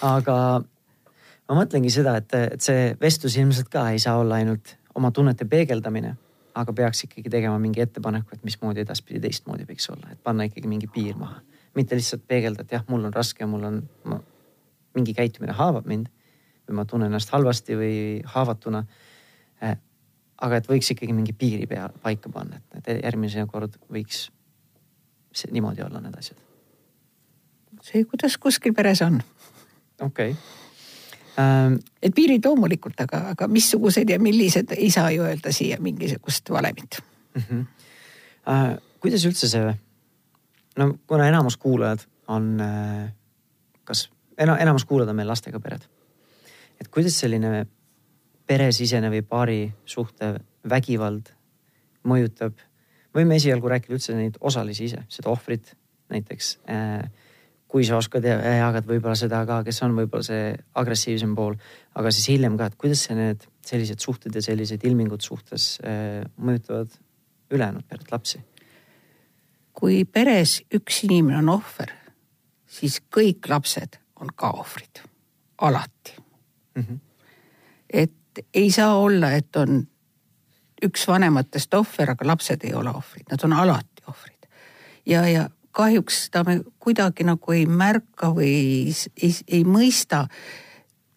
aga 0.02 0.36
ma 1.48 1.58
mõtlengi 1.58 1.90
seda, 1.92 2.16
et, 2.20 2.34
et 2.54 2.60
see 2.64 2.92
vestlus 3.00 3.36
ilmselt 3.40 3.70
ka 3.72 3.88
ei 3.90 3.98
saa 4.02 4.18
olla 4.22 4.38
ainult 4.40 4.76
oma 4.94 5.10
tunnete 5.10 5.44
peegeldamine, 5.44 6.14
aga 6.54 6.72
peaks 6.72 7.04
ikkagi 7.06 7.30
tegema 7.30 7.58
mingi 7.62 7.80
ettepaneku, 7.80 8.34
et 8.34 8.44
mismoodi 8.44 8.82
edaspidi 8.82 9.20
teistmoodi 9.22 9.66
võiks 9.68 9.86
olla, 9.92 10.10
et 10.12 10.22
panna 10.22 10.46
ikkagi 10.48 10.68
mingi 10.68 10.90
piir 10.90 11.16
maha. 11.18 11.40
mitte 11.74 11.94
lihtsalt 11.94 12.24
peegelda, 12.26 12.64
et 12.66 12.72
jah, 12.72 12.82
mul 12.88 13.04
on 13.06 13.12
raske, 13.14 13.46
mul 13.46 13.62
on, 13.64 13.76
mingi 14.94 15.14
käitumine 15.14 15.54
haavab 15.54 15.86
mind 15.86 16.08
või 16.66 16.80
ma 16.80 16.84
tunnen 16.84 17.06
ennast 17.10 17.30
halvasti 17.30 17.76
või 17.78 17.94
haavatuna 18.34 18.84
eh,. 19.62 19.76
aga 20.40 20.56
et 20.56 20.68
võiks 20.68 20.90
ikkagi 20.90 21.12
mingi 21.14 21.32
piiri 21.32 21.66
pea, 21.70 21.88
paika 22.02 22.32
panna, 22.32 22.58
et, 22.74 22.90
järgmine 23.04 23.46
kord 23.46 23.78
võiks 23.92 24.30
see, 25.32 25.50
niimoodi 25.52 25.86
olla 25.86 26.02
need 26.02 26.18
asjad. 26.18 26.38
see, 27.82 28.04
kuidas 28.04 28.38
kuskil 28.38 28.74
peres 28.74 29.02
on. 29.06 29.22
okei 30.00 30.34
okay. 30.34 30.59
Et 31.38 32.14
piirid 32.14 32.44
loomulikult, 32.44 33.00
aga, 33.00 33.22
aga 33.34 33.48
missugused 33.48 34.10
ja 34.10 34.18
millised 34.22 34.74
ei 34.76 34.90
saa 34.90 35.10
ju 35.14 35.22
öelda 35.22 35.52
siia 35.52 35.78
mingisugust 35.80 36.50
valemit 36.50 37.00
mm. 37.34 37.42
-hmm. 37.42 37.66
Äh, 38.50 38.78
kuidas 39.00 39.24
üldse 39.24 39.48
see, 39.48 39.74
no 40.76 40.94
kuna 41.06 41.28
enamus 41.28 41.56
kuulajad 41.56 42.00
on 42.28 42.60
äh, 42.60 43.12
kas 43.84 44.10
ena, 44.38 44.58
enamus 44.58 44.84
kuulajad 44.84 45.10
on 45.10 45.16
meil 45.16 45.28
lastega 45.28 45.60
pered. 45.60 45.82
et 46.80 46.88
kuidas 46.88 47.18
selline 47.20 47.66
peresisene 48.46 49.10
või 49.10 49.22
paari 49.22 49.72
suhte 49.84 50.40
vägivald 50.70 51.28
mõjutab, 52.08 52.52
võime 53.14 53.36
esialgu 53.36 53.68
rääkida 53.68 53.94
üldse 53.94 54.14
neid 54.16 54.38
osalisi 54.40 54.84
ise, 54.84 55.04
seda 55.08 55.30
ohvrit 55.30 55.76
näiteks 56.10 56.58
äh, 56.70 57.10
kui 57.70 57.86
sa 57.86 58.00
oskad 58.00 58.24
jagada 58.26 58.82
võib-olla 58.88 59.14
seda 59.18 59.44
ka, 59.46 59.60
kes 59.66 59.78
on 59.86 59.94
võib-olla 59.94 60.26
see 60.26 60.50
agressiivsem 60.80 61.36
pool, 61.38 61.54
aga 61.94 62.10
siis 62.14 62.26
hiljem 62.32 62.56
ka, 62.58 62.66
et 62.66 62.78
kuidas 62.80 63.04
see 63.06 63.14
need 63.18 63.46
sellised 63.66 64.02
suhted 64.02 64.34
ja 64.34 64.42
sellised 64.42 64.82
ilmingud 64.86 65.22
suhtes 65.22 65.76
äh, 65.86 66.24
mõjutavad 66.40 66.96
ülejäänud 67.50 67.86
peret, 67.86 68.10
lapsi? 68.12 68.42
kui 69.80 70.02
peres 70.04 70.58
üks 70.76 71.04
inimene 71.06 71.38
on 71.40 71.52
ohver, 71.54 71.92
siis 72.68 72.98
kõik 73.14 73.46
lapsed 73.48 74.00
on 74.20 74.32
ka 74.36 74.50
ohvrid, 74.60 75.00
alati 75.62 76.16
mm. 76.18 76.82
-hmm. 76.82 76.98
et 77.88 78.44
ei 78.54 78.70
saa 78.70 78.98
olla, 78.98 79.30
et 79.32 79.56
on 79.56 79.86
üks 80.84 81.06
vanematest 81.08 81.74
ohver, 81.74 82.10
aga 82.10 82.26
lapsed 82.26 82.64
ei 82.64 82.74
ole 82.74 82.90
ohvrid, 82.90 83.30
nad 83.30 83.44
on 83.44 83.52
alati 83.52 84.04
ohvrid. 84.08 84.50
ja, 85.06 85.26
ja 85.28 85.48
kahjuks 85.72 86.24
seda 86.26 86.44
me 86.44 86.60
kuidagi 86.78 87.24
nagu 87.24 87.52
ei 87.52 87.66
märka 87.66 88.32
või 88.34 88.48
ei, 88.48 88.94
ei, 89.22 89.34
ei 89.48 89.64
mõista. 89.64 90.26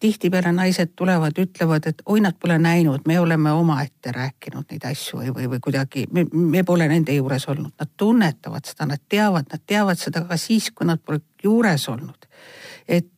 tihtipeale 0.04 0.52
naised 0.52 0.90
tulevad, 0.96 1.38
ütlevad, 1.40 1.86
et 1.88 2.02
oi, 2.06 2.20
nad 2.20 2.36
pole 2.36 2.58
näinud, 2.58 3.06
me 3.08 3.14
oleme 3.20 3.52
omaette 3.56 4.12
rääkinud 4.12 4.64
neid 4.70 4.84
asju 4.84 5.18
või, 5.18 5.30
või, 5.34 5.46
või 5.54 5.60
kuidagi 5.64 6.04
me, 6.12 6.26
me 6.32 6.64
pole 6.64 6.88
nende 6.88 7.14
juures 7.14 7.48
olnud, 7.48 7.72
nad 7.80 7.90
tunnetavad 7.96 8.64
seda, 8.68 8.86
nad 8.86 9.00
teavad, 9.08 9.48
nad 9.52 9.62
teavad 9.66 9.98
seda 9.98 10.26
ka 10.28 10.36
siis, 10.36 10.70
kui 10.70 10.86
nad 10.86 11.00
pole 11.00 11.22
juures 11.42 11.88
olnud. 11.88 12.28
et 12.88 13.08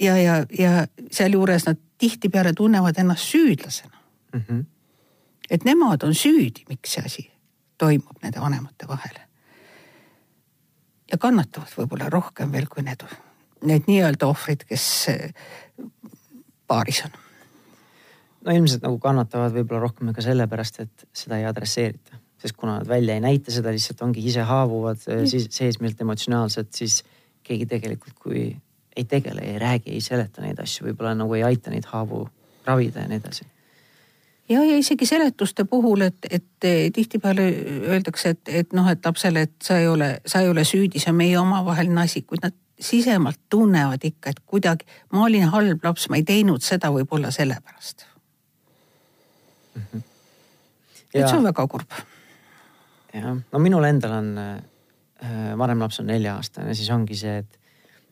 ja, 0.00 0.16
ja, 0.16 0.46
ja 0.58 0.86
sealjuures 1.10 1.66
nad 1.66 1.76
tihtipeale 1.98 2.52
tunnevad 2.52 2.98
ennast 2.98 3.24
süüdlasena 3.34 3.98
mm. 4.32 4.40
-hmm. 4.48 4.64
et 5.50 5.64
nemad 5.64 6.02
on 6.02 6.14
süüdi, 6.14 6.64
miks 6.68 6.92
see 6.92 7.04
asi 7.04 7.29
toimub 7.80 8.22
nende 8.22 8.42
vanemate 8.42 8.88
vahel. 8.88 9.18
ja 11.10 11.18
kannatavad 11.18 11.72
võib-olla 11.74 12.06
rohkem 12.12 12.52
veel 12.52 12.68
kui 12.70 12.84
need, 12.86 13.02
need 13.66 13.88
nii-öelda 13.90 14.28
ohvrid, 14.30 14.62
kes 14.68 14.84
paaris 16.70 17.02
on. 17.08 17.16
no 18.46 18.56
ilmselt 18.56 18.84
nagu 18.86 18.98
kannatavad 19.02 19.54
võib-olla 19.56 19.86
rohkem 19.88 20.12
ka 20.16 20.24
sellepärast, 20.24 20.82
et 20.84 21.06
seda 21.24 21.40
ei 21.40 21.48
adresseerita, 21.48 22.20
sest 22.40 22.56
kuna 22.56 22.78
nad 22.78 22.88
välja 22.88 23.16
ei 23.16 23.24
näita 23.24 23.54
seda, 23.54 23.72
lihtsalt 23.74 24.02
ongi 24.06 24.24
ise 24.26 24.44
haavuvad 24.46 25.00
siis 25.04 25.48
seesmiselt 25.50 26.04
emotsionaalselt, 26.06 26.72
siis 26.76 27.00
keegi 27.46 27.66
tegelikult, 27.66 28.18
kui 28.20 28.44
ei 28.96 29.06
tegele, 29.08 29.42
ei 29.46 29.58
räägi, 29.58 29.94
ei 29.96 30.04
seleta 30.04 30.44
neid 30.44 30.60
asju, 30.60 30.90
võib-olla 30.90 31.14
nagu 31.16 31.34
ei 31.38 31.46
aita 31.46 31.72
neid 31.72 31.88
haavu 31.88 32.26
ravida 32.66 33.06
ja 33.06 33.10
nii 33.10 33.22
edasi 33.22 33.48
ja, 34.50 34.64
ja 34.64 34.76
isegi 34.76 35.06
seletuste 35.06 35.64
puhul, 35.64 36.00
et, 36.00 36.26
et 36.30 36.68
tihtipeale 36.94 37.46
öeldakse, 37.88 38.34
et, 38.34 38.52
et 38.62 38.72
noh, 38.76 38.88
et 38.90 39.06
lapsele, 39.06 39.46
et 39.46 39.54
sa 39.62 39.78
ei 39.78 39.88
ole, 39.88 40.10
sa 40.26 40.42
ei 40.44 40.50
ole 40.50 40.64
süüdi, 40.66 41.02
see 41.02 41.12
on 41.12 41.18
meie 41.20 41.38
omavaheline 41.38 42.02
asi, 42.04 42.22
kuid 42.22 42.44
nad 42.44 42.56
sisemalt 42.80 43.40
tunnevad 43.52 44.04
ikka, 44.04 44.32
et 44.32 44.40
kuidagi 44.46 44.86
ma 45.12 45.24
olin 45.26 45.48
halb 45.52 45.84
laps, 45.84 46.08
ma 46.08 46.18
ei 46.20 46.24
teinud 46.26 46.64
seda 46.64 46.90
võib-olla 46.94 47.30
sellepärast 47.34 48.06
mm. 49.74 49.82
-hmm. 49.82 50.02
Ja, 51.14 51.20
et 51.20 51.28
see 51.28 51.38
on 51.38 51.44
väga 51.44 51.66
kurb. 51.66 51.90
jah, 53.14 53.36
no 53.52 53.58
minul 53.58 53.84
endal 53.84 54.12
on 54.12 54.38
äh,, 54.38 55.58
vanem 55.58 55.80
laps 55.80 56.00
on 56.00 56.06
nelja-aastane, 56.06 56.74
siis 56.74 56.90
ongi 56.90 57.16
see, 57.16 57.38
et 57.38 57.59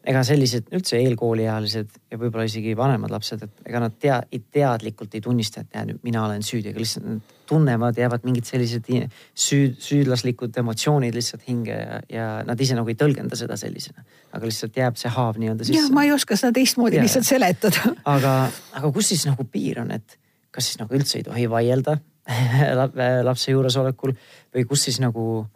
ega 0.09 0.23
sellised 0.25 0.71
üldse 0.73 0.99
eelkooliealised 1.03 1.99
ja 2.11 2.19
võib-olla 2.21 2.47
isegi 2.49 2.73
vanemad 2.77 3.13
lapsed, 3.13 3.43
et 3.45 3.69
ega 3.69 3.83
nad 3.83 3.97
tea, 4.01 4.19
teadlikult 4.55 5.15
ei 5.17 5.25
tunnista, 5.25 5.63
et 5.63 5.77
näe 5.77 5.91
nüüd 5.91 6.01
mina 6.07 6.23
olen 6.25 6.45
süüdi, 6.45 6.73
aga 6.73 6.81
lihtsalt 6.81 7.09
nad 7.09 7.35
tunnevad, 7.49 7.99
jäävad 8.01 8.25
mingid 8.29 8.49
sellised 8.49 8.89
süüd, 8.89 9.77
süüdlaslikud 9.85 10.57
emotsioonid 10.63 11.17
lihtsalt 11.17 11.45
hinge 11.49 11.77
ja, 11.77 12.01
ja 12.13 12.29
nad 12.49 12.61
ise 12.61 12.77
nagu 12.79 12.93
ei 12.93 12.97
tõlgenda 12.99 13.37
seda 13.41 13.57
sellisena. 13.61 14.05
aga 14.33 14.49
lihtsalt 14.49 14.77
jääb 14.77 14.97
see 15.01 15.13
haav 15.13 15.41
nii-öelda 15.41 15.67
sisse. 15.67 15.81
jah, 15.81 15.91
ma 15.93 16.05
ei 16.09 16.13
oska 16.17 16.37
seda 16.41 16.57
teistmoodi 16.57 17.01
ja, 17.01 17.05
lihtsalt 17.05 17.29
seletada 17.29 17.93
aga, 18.17 18.35
aga 18.81 18.93
kus 18.95 19.13
siis 19.13 19.27
nagu 19.29 19.45
piir 19.49 19.83
on, 19.85 19.93
et 19.97 20.19
kas 20.55 20.71
siis 20.71 20.81
nagu 20.81 20.97
üldse 20.97 21.21
ei 21.21 21.29
tohi 21.29 21.49
vaielda 21.51 21.99
lapse 23.29 23.53
juuresolekul 23.53 24.13
või 24.55 24.69
kus 24.69 24.89
siis 24.89 25.01
nagu 25.05 25.47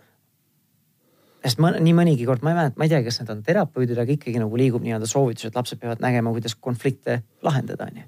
sest 1.43 1.63
ma 1.63 1.73
nii 1.75 1.95
mõnigi 1.97 2.27
kord, 2.29 2.45
ma 2.45 2.53
ei 2.53 2.59
mäleta, 2.59 2.79
ma 2.79 2.87
ei 2.87 2.93
tea, 2.93 3.01
kas 3.07 3.19
need 3.21 3.33
on 3.35 3.41
terapeudid, 3.47 3.99
aga 3.99 4.15
ikkagi 4.15 4.43
nagu 4.43 4.59
liigub 4.59 4.85
nii-öelda 4.85 5.09
soovitus, 5.11 5.49
et 5.49 5.59
lapsed 5.59 5.81
peavad 5.83 6.03
nägema, 6.05 6.33
kuidas 6.35 6.55
konflikte 6.55 7.23
lahendada, 7.43 7.89
onju. 7.91 8.05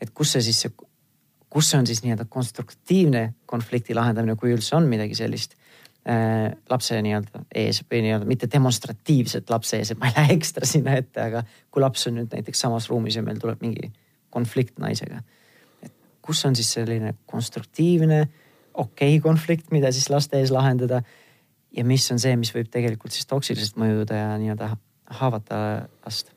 et 0.00 0.12
kus 0.12 0.34
see 0.36 0.44
siis, 0.44 0.66
kus 1.52 1.70
see 1.70 1.80
on 1.80 1.88
siis 1.88 2.02
nii-öelda 2.04 2.26
konstruktiivne 2.28 3.22
konflikti 3.48 3.96
lahendamine, 3.96 4.36
kui 4.36 4.52
üldse 4.52 4.76
on 4.76 4.88
midagi 4.90 5.16
sellist 5.16 5.56
äh, 5.56 6.52
lapse 6.70 7.00
nii-öelda 7.02 7.46
ees 7.64 7.80
või 7.88 8.02
nii-öelda 8.06 8.28
mitte 8.28 8.50
demonstratiivselt 8.52 9.50
lapse 9.52 9.80
ees, 9.80 9.94
et 9.94 10.02
ma 10.02 10.10
ei 10.10 10.18
lähe 10.18 10.36
ekstra 10.36 10.68
sinna 10.68 10.98
ette, 11.00 11.30
aga 11.30 11.46
kui 11.70 11.84
laps 11.84 12.08
on 12.10 12.20
nüüd 12.20 12.32
näiteks 12.36 12.66
samas 12.66 12.90
ruumis 12.92 13.16
ja 13.16 13.24
meil 13.24 13.40
tuleb 13.40 13.64
mingi 13.64 13.92
konflikt 14.30 14.76
naisega. 14.82 15.22
et 15.82 15.94
kus 16.20 16.44
on 16.44 16.56
siis 16.56 16.74
selline 16.76 17.14
konstruktiivne, 17.24 18.26
okei 18.74 19.16
okay 19.16 19.22
konflikt, 19.24 19.72
mida 19.72 19.92
siis 19.92 20.10
laste 20.12 20.36
ees 20.42 20.52
lahendada 20.52 21.00
ja 21.76 21.84
mis 21.84 22.10
on 22.12 22.20
see, 22.22 22.36
mis 22.36 22.52
võib 22.54 22.70
tegelikult 22.72 23.14
siis 23.14 23.28
toksiliselt 23.28 23.78
mõjuda 23.80 24.18
ja 24.22 24.34
nii-öelda 24.40 24.70
haavata 25.20 25.58
last? 26.04 26.32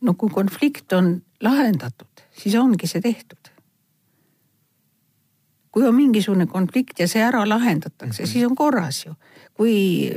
no 0.00 0.14
kui 0.14 0.30
konflikt 0.30 0.92
on 0.94 1.16
lahendatud, 1.42 2.22
siis 2.38 2.54
ongi 2.54 2.86
see 2.86 3.02
tehtud. 3.02 3.50
kui 5.70 5.86
on 5.86 5.94
mingisugune 5.94 6.46
konflikt 6.46 7.00
ja 7.00 7.08
see 7.08 7.22
ära 7.22 7.48
lahendatakse 7.48 8.22
mm, 8.22 8.26
-hmm. 8.26 8.32
siis 8.32 8.46
on 8.46 8.56
korras 8.56 9.04
ju. 9.06 9.14
kui 9.54 10.10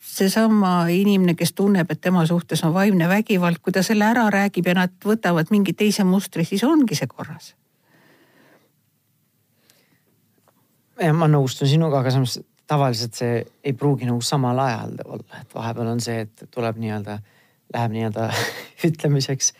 seesama 0.00 0.88
inimene, 0.88 1.34
kes 1.34 1.52
tunneb, 1.52 1.90
et 1.90 2.00
tema 2.00 2.26
suhtes 2.26 2.64
on 2.64 2.74
vaimne 2.74 3.08
vägivald, 3.08 3.60
kui 3.62 3.72
ta 3.72 3.82
selle 3.82 4.04
ära 4.04 4.30
räägib 4.30 4.66
ja 4.66 4.74
nad 4.74 4.92
võtavad 5.04 5.50
mingi 5.50 5.72
teise 5.72 6.04
mustri, 6.04 6.44
siis 6.44 6.64
ongi 6.64 6.94
see 6.94 7.06
korras. 7.06 7.54
ja 11.00 11.12
ma 11.16 11.28
nõustun 11.28 11.68
sinuga, 11.68 12.00
aga 12.00 12.10
samas 12.10 12.38
tavaliselt 12.70 13.18
see 13.18 13.40
ei 13.64 13.74
pruugi 13.74 14.06
nagu 14.06 14.22
samal 14.22 14.58
ajal 14.62 14.94
olla, 15.04 15.42
et 15.42 15.54
vahepeal 15.54 15.90
on 15.90 16.00
see, 16.02 16.22
et 16.26 16.46
tuleb 16.54 16.78
nii-öelda, 16.78 17.18
läheb 17.74 17.96
nii-öelda 17.96 18.28
ütlemiseks, 18.88 19.52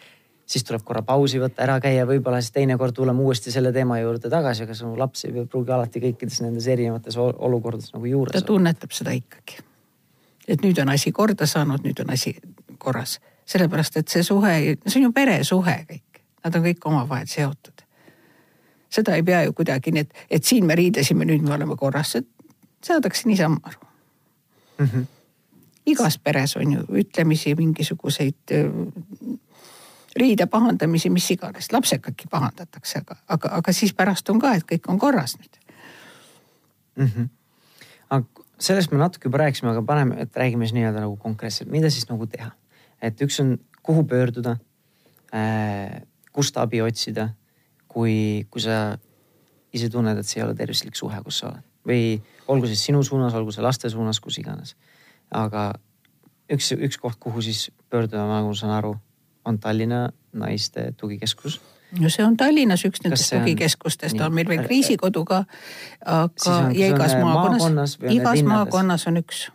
siis 0.51 0.67
tuleb 0.67 0.85
korra 0.87 1.03
pausi 1.07 1.41
võtta, 1.43 1.65
ära 1.67 1.79
käia, 1.83 2.07
võib-olla 2.07 2.39
siis 2.43 2.55
teinekord 2.55 2.95
tuleme 2.95 3.23
uuesti 3.27 3.55
selle 3.55 3.73
teema 3.75 3.99
juurde 4.01 4.31
tagasi, 4.31 4.67
aga 4.67 4.79
su 4.79 4.93
laps 4.99 5.27
ei 5.27 5.35
pruugi 5.43 5.75
alati 5.75 6.03
kõikides 6.07 6.41
nendes 6.45 6.71
erinevates 6.71 7.19
olukordades 7.19 7.93
nagu 7.97 8.07
juures. 8.13 8.39
ta 8.39 8.47
tunnetab 8.47 8.95
seda 8.95 9.15
ikkagi. 9.17 9.59
et 10.49 10.63
nüüd 10.63 10.79
on 10.83 10.95
asi 10.95 11.13
korda 11.13 11.47
saanud, 11.51 11.83
nüüd 11.87 12.03
on 12.05 12.15
asi 12.15 12.37
korras, 12.79 13.19
sellepärast 13.47 14.03
et 14.03 14.09
see 14.09 14.27
suhe, 14.27 14.57
see 14.87 14.99
on 15.03 15.11
ju 15.11 15.15
peresuhe 15.15 15.79
kõik, 15.91 16.25
nad 16.45 16.59
on 16.59 16.69
kõik 16.71 16.91
omavahel 16.95 17.31
seotud 17.31 17.87
seda 18.91 19.15
ei 19.15 19.23
pea 19.23 19.45
ju 19.47 19.53
kuidagi 19.55 19.93
nii, 19.95 20.03
et, 20.03 20.27
et 20.39 20.45
siin 20.45 20.67
me 20.67 20.75
riidesime, 20.75 21.23
nüüd 21.27 21.45
me 21.47 21.55
oleme 21.55 21.77
korras, 21.79 22.17
saadakse 22.85 23.29
niisama 23.29 23.61
aru 23.63 23.87
mm. 24.79 24.87
-hmm. 24.87 25.07
igas 25.87 26.19
peres 26.19 26.57
on 26.57 26.73
ju 26.73 26.85
ütlemisi, 27.03 27.55
mingisuguseid 27.55 28.57
riide 30.17 30.47
pahandamisi, 30.47 31.11
mis 31.11 31.31
iganes, 31.31 31.73
lapsekagi 31.73 32.27
pahandatakse, 32.31 32.99
aga, 32.99 33.17
aga, 33.29 33.49
aga 33.53 33.73
siis 33.73 33.95
pärast 33.95 34.31
on 34.31 34.41
ka, 34.41 34.55
et 34.55 34.65
kõik 34.73 34.89
on 34.89 34.99
korras 34.99 35.37
nüüd 35.39 35.61
mm. 36.97 37.07
-hmm. 37.07 37.29
aga 38.11 38.27
sellest 38.59 38.93
me 38.93 38.99
natuke 38.99 39.29
juba 39.29 39.39
rääkisime, 39.39 39.71
aga 39.71 39.83
paneme, 39.83 40.21
et 40.21 40.37
räägime 40.37 40.67
siis 40.67 40.75
nii-öelda 40.75 41.01
nagu 41.01 41.17
konkreetselt, 41.17 41.71
mida 41.71 41.91
siis 41.91 42.09
nagu 42.09 42.27
teha. 42.27 42.51
et 43.03 43.21
üks 43.21 43.41
on, 43.41 43.59
kuhu 43.83 44.05
pöörduda 44.05 44.57
äh,, 45.35 46.03
kust 46.33 46.57
abi 46.57 46.83
otsida, 46.83 47.29
kui, 47.89 48.47
kui 48.51 48.61
sa 48.61 48.99
ise 49.73 49.89
tunned, 49.89 50.19
et 50.19 50.27
see 50.27 50.41
ei 50.41 50.45
ole 50.45 50.55
tervislik 50.55 50.97
suhe, 50.97 51.23
kus 51.23 51.39
sa 51.39 51.49
oled 51.49 51.71
või 51.87 52.21
olgu 52.51 52.67
siis 52.67 52.85
sinu 52.85 53.03
suunas, 53.07 53.35
olgu 53.35 53.53
see 53.55 53.65
laste 53.65 53.91
suunas, 53.91 54.21
kus 54.21 54.39
iganes. 54.43 54.75
aga 55.31 55.71
üks, 56.51 56.73
üks 56.75 56.99
koht, 56.99 57.19
kuhu 57.23 57.43
siis 57.45 57.69
pöörduda, 57.91 58.25
nagu 58.27 58.51
ma 58.51 58.57
saan 58.59 58.75
aru, 58.75 58.95
on 59.45 59.59
Tallinna 59.59 60.09
Naiste 60.33 60.93
Tugikeskus. 60.97 61.61
no 62.01 62.11
see 62.11 62.25
on 62.27 62.37
Tallinnas 62.37 62.85
üks 62.87 63.05
nendest 63.05 63.35
tugikeskustest, 63.35 64.21
on 64.21 64.35
meil 64.35 64.49
veel 64.49 64.65
kriisikodu 64.67 65.25
ka, 65.27 65.45
aga 66.07 66.57
ja 66.77 66.91
igas 66.95 67.15
maakonnas, 67.19 67.99
igas 68.11 68.43
maakonnas 68.47 69.07
on 69.11 69.23
üks. 69.23 69.47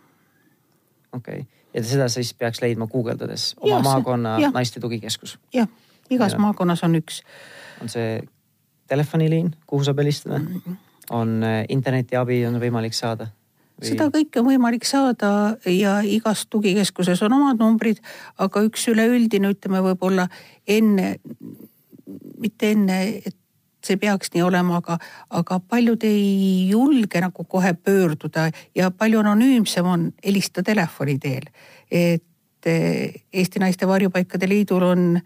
okei 1.12 1.42
okay., 1.42 1.46
ja 1.74 1.84
seda 1.84 2.08
siis 2.12 2.32
peaks 2.34 2.62
leidma 2.64 2.88
guugeldades 2.88 3.54
oma 3.60 3.76
ja, 3.76 3.82
maakonna 3.84 4.38
ja. 4.40 4.50
naiste 4.54 4.80
tugikeskus? 4.80 5.38
jah, 5.54 5.68
igas 6.10 6.36
ja. 6.36 6.40
maakonnas 6.44 6.84
on 6.84 6.96
üks. 7.02 7.22
on 7.82 7.92
see 7.92 8.22
telefoniliin, 8.88 9.52
kuhu 9.66 9.84
saab 9.84 10.04
helistada 10.04 10.38
mm? 10.38 10.62
-hmm 10.64 10.85
on 11.10 11.42
äh, 11.44 11.64
internetiabi 11.68 12.44
on 12.48 12.60
võimalik 12.62 12.94
saada? 12.96 13.30
Või... 13.76 13.90
seda 13.90 14.08
kõike 14.12 14.40
on 14.40 14.48
võimalik 14.48 14.86
saada 14.88 15.30
ja 15.68 15.98
igas 16.06 16.46
tugikeskuses 16.50 17.20
on 17.26 17.36
omad 17.36 17.60
numbrid, 17.60 18.00
aga 18.40 18.62
üks 18.64 18.86
üleüldine, 18.92 19.52
ütleme 19.52 19.82
võib-olla 19.84 20.28
enne, 20.66 21.16
mitte 22.40 22.72
enne, 22.72 23.00
et 23.28 23.36
see 23.86 23.98
peaks 24.00 24.32
nii 24.34 24.42
olema, 24.42 24.80
aga, 24.80 24.96
aga 25.30 25.58
paljud 25.60 26.02
ei 26.08 26.66
julge 26.70 27.20
nagu 27.22 27.44
kohe 27.44 27.74
pöörduda 27.76 28.48
ja 28.74 28.90
palju 28.90 29.20
anonüümsem 29.22 29.86
on 29.86 30.08
helistada 30.24 30.72
telefoni 30.72 31.18
teel. 31.22 31.50
et 31.90 32.66
äh, 32.66 33.12
Eesti 33.32 33.60
Naiste 33.62 33.86
Varjupaikade 33.86 34.48
Liidul 34.48 34.82
on 34.82 35.20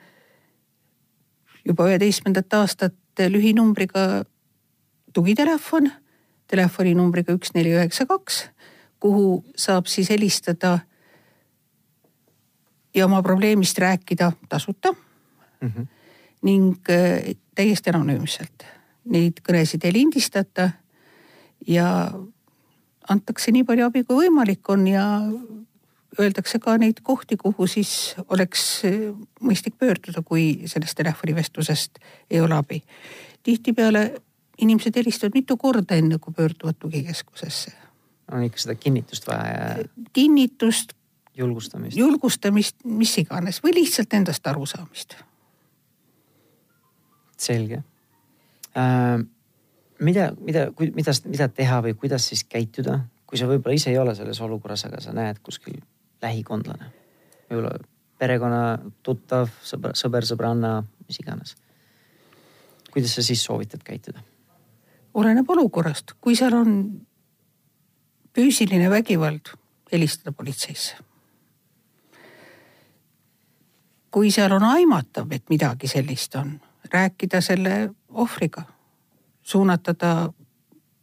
juba 1.64 1.86
üheteistkümnendat 1.88 2.54
aastat 2.58 2.94
lühinumbriga 3.28 4.24
tugitelefon 5.12 5.90
telefoninumbriga 6.50 7.34
üks 7.36 7.54
neli 7.54 7.74
üheksa 7.76 8.06
kaks, 8.10 8.44
kuhu 9.00 9.42
saab 9.56 9.88
siis 9.90 10.10
helistada 10.10 10.78
ja 12.94 13.06
oma 13.06 13.22
probleemist 13.22 13.78
rääkida 13.78 14.32
tasuta 14.48 14.92
mm. 14.92 15.68
-hmm. 15.68 15.86
ning 16.42 16.76
äh, 16.90 17.34
täiesti 17.54 17.90
anonüümselt. 17.90 18.66
Neid 19.04 19.40
kõnesid 19.48 19.84
ei 19.84 19.92
lindistata 19.92 20.70
ja 21.66 22.10
antakse 23.08 23.52
nii 23.52 23.64
palju 23.64 23.86
abi, 23.86 24.04
kui 24.04 24.26
võimalik 24.26 24.68
on 24.68 24.86
ja 24.86 25.04
öeldakse 26.18 26.58
ka 26.58 26.76
neid 26.78 27.00
kohti, 27.02 27.36
kuhu 27.36 27.66
siis 27.66 28.16
oleks 28.28 28.82
äh, 28.84 29.14
mõistlik 29.40 29.78
pöörduda, 29.78 30.22
kui 30.22 30.62
sellest 30.66 30.96
telefonivestlusest 30.96 31.98
ei 32.30 32.40
ole 32.40 32.54
abi. 32.54 32.82
tihtipeale 33.42 34.20
inimesed 34.60 34.96
helistavad 34.96 35.36
mitu 35.36 35.56
korda, 35.56 35.96
enne 35.98 36.18
kui 36.18 36.34
pöörduvad 36.34 36.78
tugikeskusesse. 36.78 37.72
on 38.32 38.42
ikka 38.46 38.58
seda 38.62 38.74
kinnitust 38.74 39.26
vaja 39.26 39.46
ja. 39.48 39.84
kinnitust. 40.12 40.92
julgustamist. 41.36 41.96
julgustamist, 41.96 42.76
mis 42.84 43.18
iganes 43.18 43.62
või 43.64 43.74
lihtsalt 43.74 44.14
endast 44.14 44.46
arusaamist. 44.46 45.16
selge 47.36 47.82
äh,. 48.76 49.24
mida, 50.00 50.32
mida, 50.40 50.66
mida, 50.94 51.12
mida 51.26 51.48
teha 51.48 51.82
või 51.82 51.94
kuidas 51.94 52.28
siis 52.28 52.44
käituda, 52.44 53.00
kui 53.26 53.38
sa 53.38 53.46
võib-olla 53.46 53.74
ise 53.74 53.90
ei 53.90 53.98
ole 53.98 54.14
selles 54.14 54.40
olukorras, 54.40 54.84
aga 54.84 55.00
sa 55.00 55.12
näed 55.16 55.42
kuskil 55.42 55.80
lähikondlane, 56.22 56.92
võib-olla 57.50 57.78
perekonna 58.20 58.78
tuttav, 59.02 59.48
sõber, 59.64 59.96
sõber, 59.96 60.26
sõbranna, 60.28 60.82
mis 61.08 61.20
iganes. 61.22 61.56
kuidas 62.90 63.14
sa 63.14 63.22
siis 63.22 63.42
soovitad 63.44 63.82
käituda? 63.86 64.20
Oleneb 65.14 65.50
olukorrast, 65.50 66.14
kui 66.20 66.36
seal 66.36 66.54
on 66.54 66.72
füüsiline 68.36 68.90
vägivald, 68.90 69.54
helistada 69.92 70.32
politseisse. 70.32 70.96
kui 74.10 74.30
seal 74.34 74.50
on 74.52 74.64
aimatav, 74.66 75.30
et 75.30 75.44
midagi 75.50 75.86
sellist 75.86 76.34
on, 76.34 76.56
rääkida 76.92 77.38
selle 77.40 77.92
ohvriga, 78.10 78.64
suunata 79.42 79.94
ta 79.94 80.32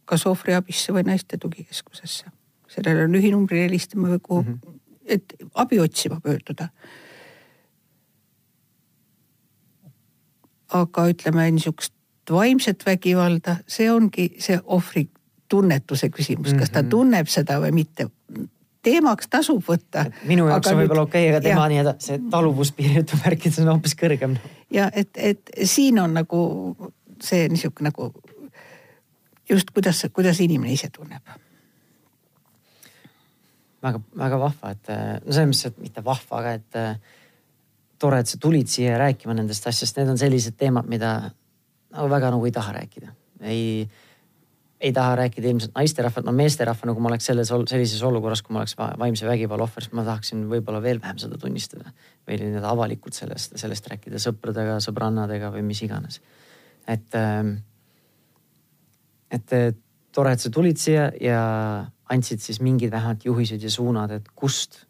kas 0.04 0.26
ohvriabisse 0.26 0.92
või 0.92 1.06
naiste 1.08 1.38
tugikeskusesse. 1.40 2.26
sellele 2.68 3.06
lühinumbrile 3.08 3.62
helistama 3.64 4.08
või 4.08 4.20
kuhu 4.22 4.42
mm, 4.42 4.58
-hmm. 4.64 4.80
et 5.06 5.34
abi 5.54 5.80
otsima 5.80 6.20
pöörduda. 6.20 6.68
aga 10.68 11.08
ütleme 11.08 11.50
niisugust 11.50 11.94
vaimset 12.30 12.86
vägivalda, 12.86 13.56
see 13.66 13.90
ongi 13.92 14.30
see 14.42 14.58
ohvri 14.64 15.08
tunnetuse 15.48 16.10
küsimus, 16.12 16.54
kas 16.54 16.70
ta 16.70 16.82
mhm. 16.82 16.90
tunneb 16.92 17.28
seda 17.32 17.58
või 17.62 17.72
mitte. 17.80 18.08
teemaks 18.82 19.28
tasub 19.28 19.64
võtta. 19.64 20.06
minu 20.28 20.48
jaoks 20.48 20.70
on 20.72 20.78
võib-olla 20.82 21.06
okei 21.08 21.28
okay,, 21.28 21.34
aga 21.36 21.42
tema 21.44 21.66
nii-öelda 21.68 21.94
see 22.04 22.20
taluvuspiir 22.30 23.00
jutumärkides 23.00 23.58
on 23.64 23.72
hoopis 23.72 23.96
kõrgem. 23.98 24.38
ja 24.70 24.90
et, 24.94 25.10
et 25.16 25.50
siin 25.64 25.98
on 25.98 26.14
nagu 26.14 26.40
see 27.22 27.48
niisugune 27.48 27.90
nagu 27.90 28.12
just 29.48 29.70
kuidas, 29.74 30.04
kuidas 30.12 30.40
inimene 30.40 30.72
ise 30.72 30.90
tunneb. 30.94 31.22
väga, 33.82 34.00
väga 34.18 34.38
vahva, 34.40 34.70
et 34.74 34.88
no 35.24 35.32
selles 35.32 35.48
mõttes, 35.48 35.66
et 35.66 35.78
mitte 35.78 36.04
vahva, 36.04 36.40
aga 36.42 36.52
et 36.58 36.78
tore, 37.98 38.20
et 38.20 38.30
sa 38.30 38.38
tulid 38.38 38.70
siia 38.70 38.98
rääkima 38.98 39.34
nendest 39.34 39.66
asjast, 39.66 39.96
need 39.98 40.10
on 40.12 40.18
sellised 40.18 40.56
teemad, 40.58 40.86
mida 40.90 41.30
nagu 41.94 42.10
väga 42.10 42.30
nagu 42.34 42.46
ei 42.46 42.52
taha 42.52 42.72
rääkida. 42.76 43.14
ei, 43.40 43.88
ei 44.80 44.92
taha 44.92 45.16
rääkida 45.16 45.48
ilmselt 45.48 45.74
naisterahvad, 45.74 46.26
no 46.26 46.32
meesterahvana, 46.32 46.94
kui 46.94 47.02
ma 47.02 47.10
oleks 47.12 47.26
selles, 47.30 47.50
sellises 47.70 48.02
olukorras, 48.02 48.42
kui 48.42 48.54
ma 48.54 48.62
oleks 48.62 48.76
vaimse 48.78 49.26
vägivalla 49.26 49.66
ohver, 49.66 49.86
siis 49.86 49.94
ma 49.96 50.04
tahaksin 50.06 50.44
võib-olla 50.50 50.82
veel 50.82 51.00
vähem 51.02 51.18
seda 51.18 51.38
tunnistada. 51.38 51.92
või 52.28 52.36
nii-öelda 52.42 52.68
avalikult 52.68 53.16
sellest, 53.16 53.56
sellest 53.56 53.86
rääkida 53.88 54.20
sõpradega, 54.20 54.78
sõbrannadega 54.84 55.52
või 55.54 55.62
mis 55.62 55.82
iganes. 55.82 56.20
et, 56.86 57.14
ähm, 57.14 57.56
et 59.30 59.76
tore, 60.12 60.32
et 60.32 60.40
sa 60.40 60.50
tulid 60.50 60.76
siia 60.80 61.10
ja 61.20 61.40
andsid 62.10 62.40
siis 62.40 62.60
mingid 62.64 62.90
vähemalt 62.90 63.24
juhised 63.24 63.62
ja 63.62 63.70
suunad, 63.70 64.10
et 64.10 64.28
kust, 64.34 64.84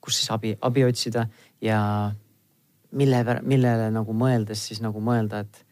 kus 0.00 0.20
siis 0.20 0.30
abi, 0.30 0.56
abi 0.60 0.84
otsida 0.84 1.26
ja 1.62 1.80
mille, 2.92 3.22
millele 3.42 3.90
nagu 3.94 4.14
mõeldes 4.16 4.66
siis 4.68 4.82
nagu 4.84 5.00
mõelda, 5.02 5.44
et 5.46 5.62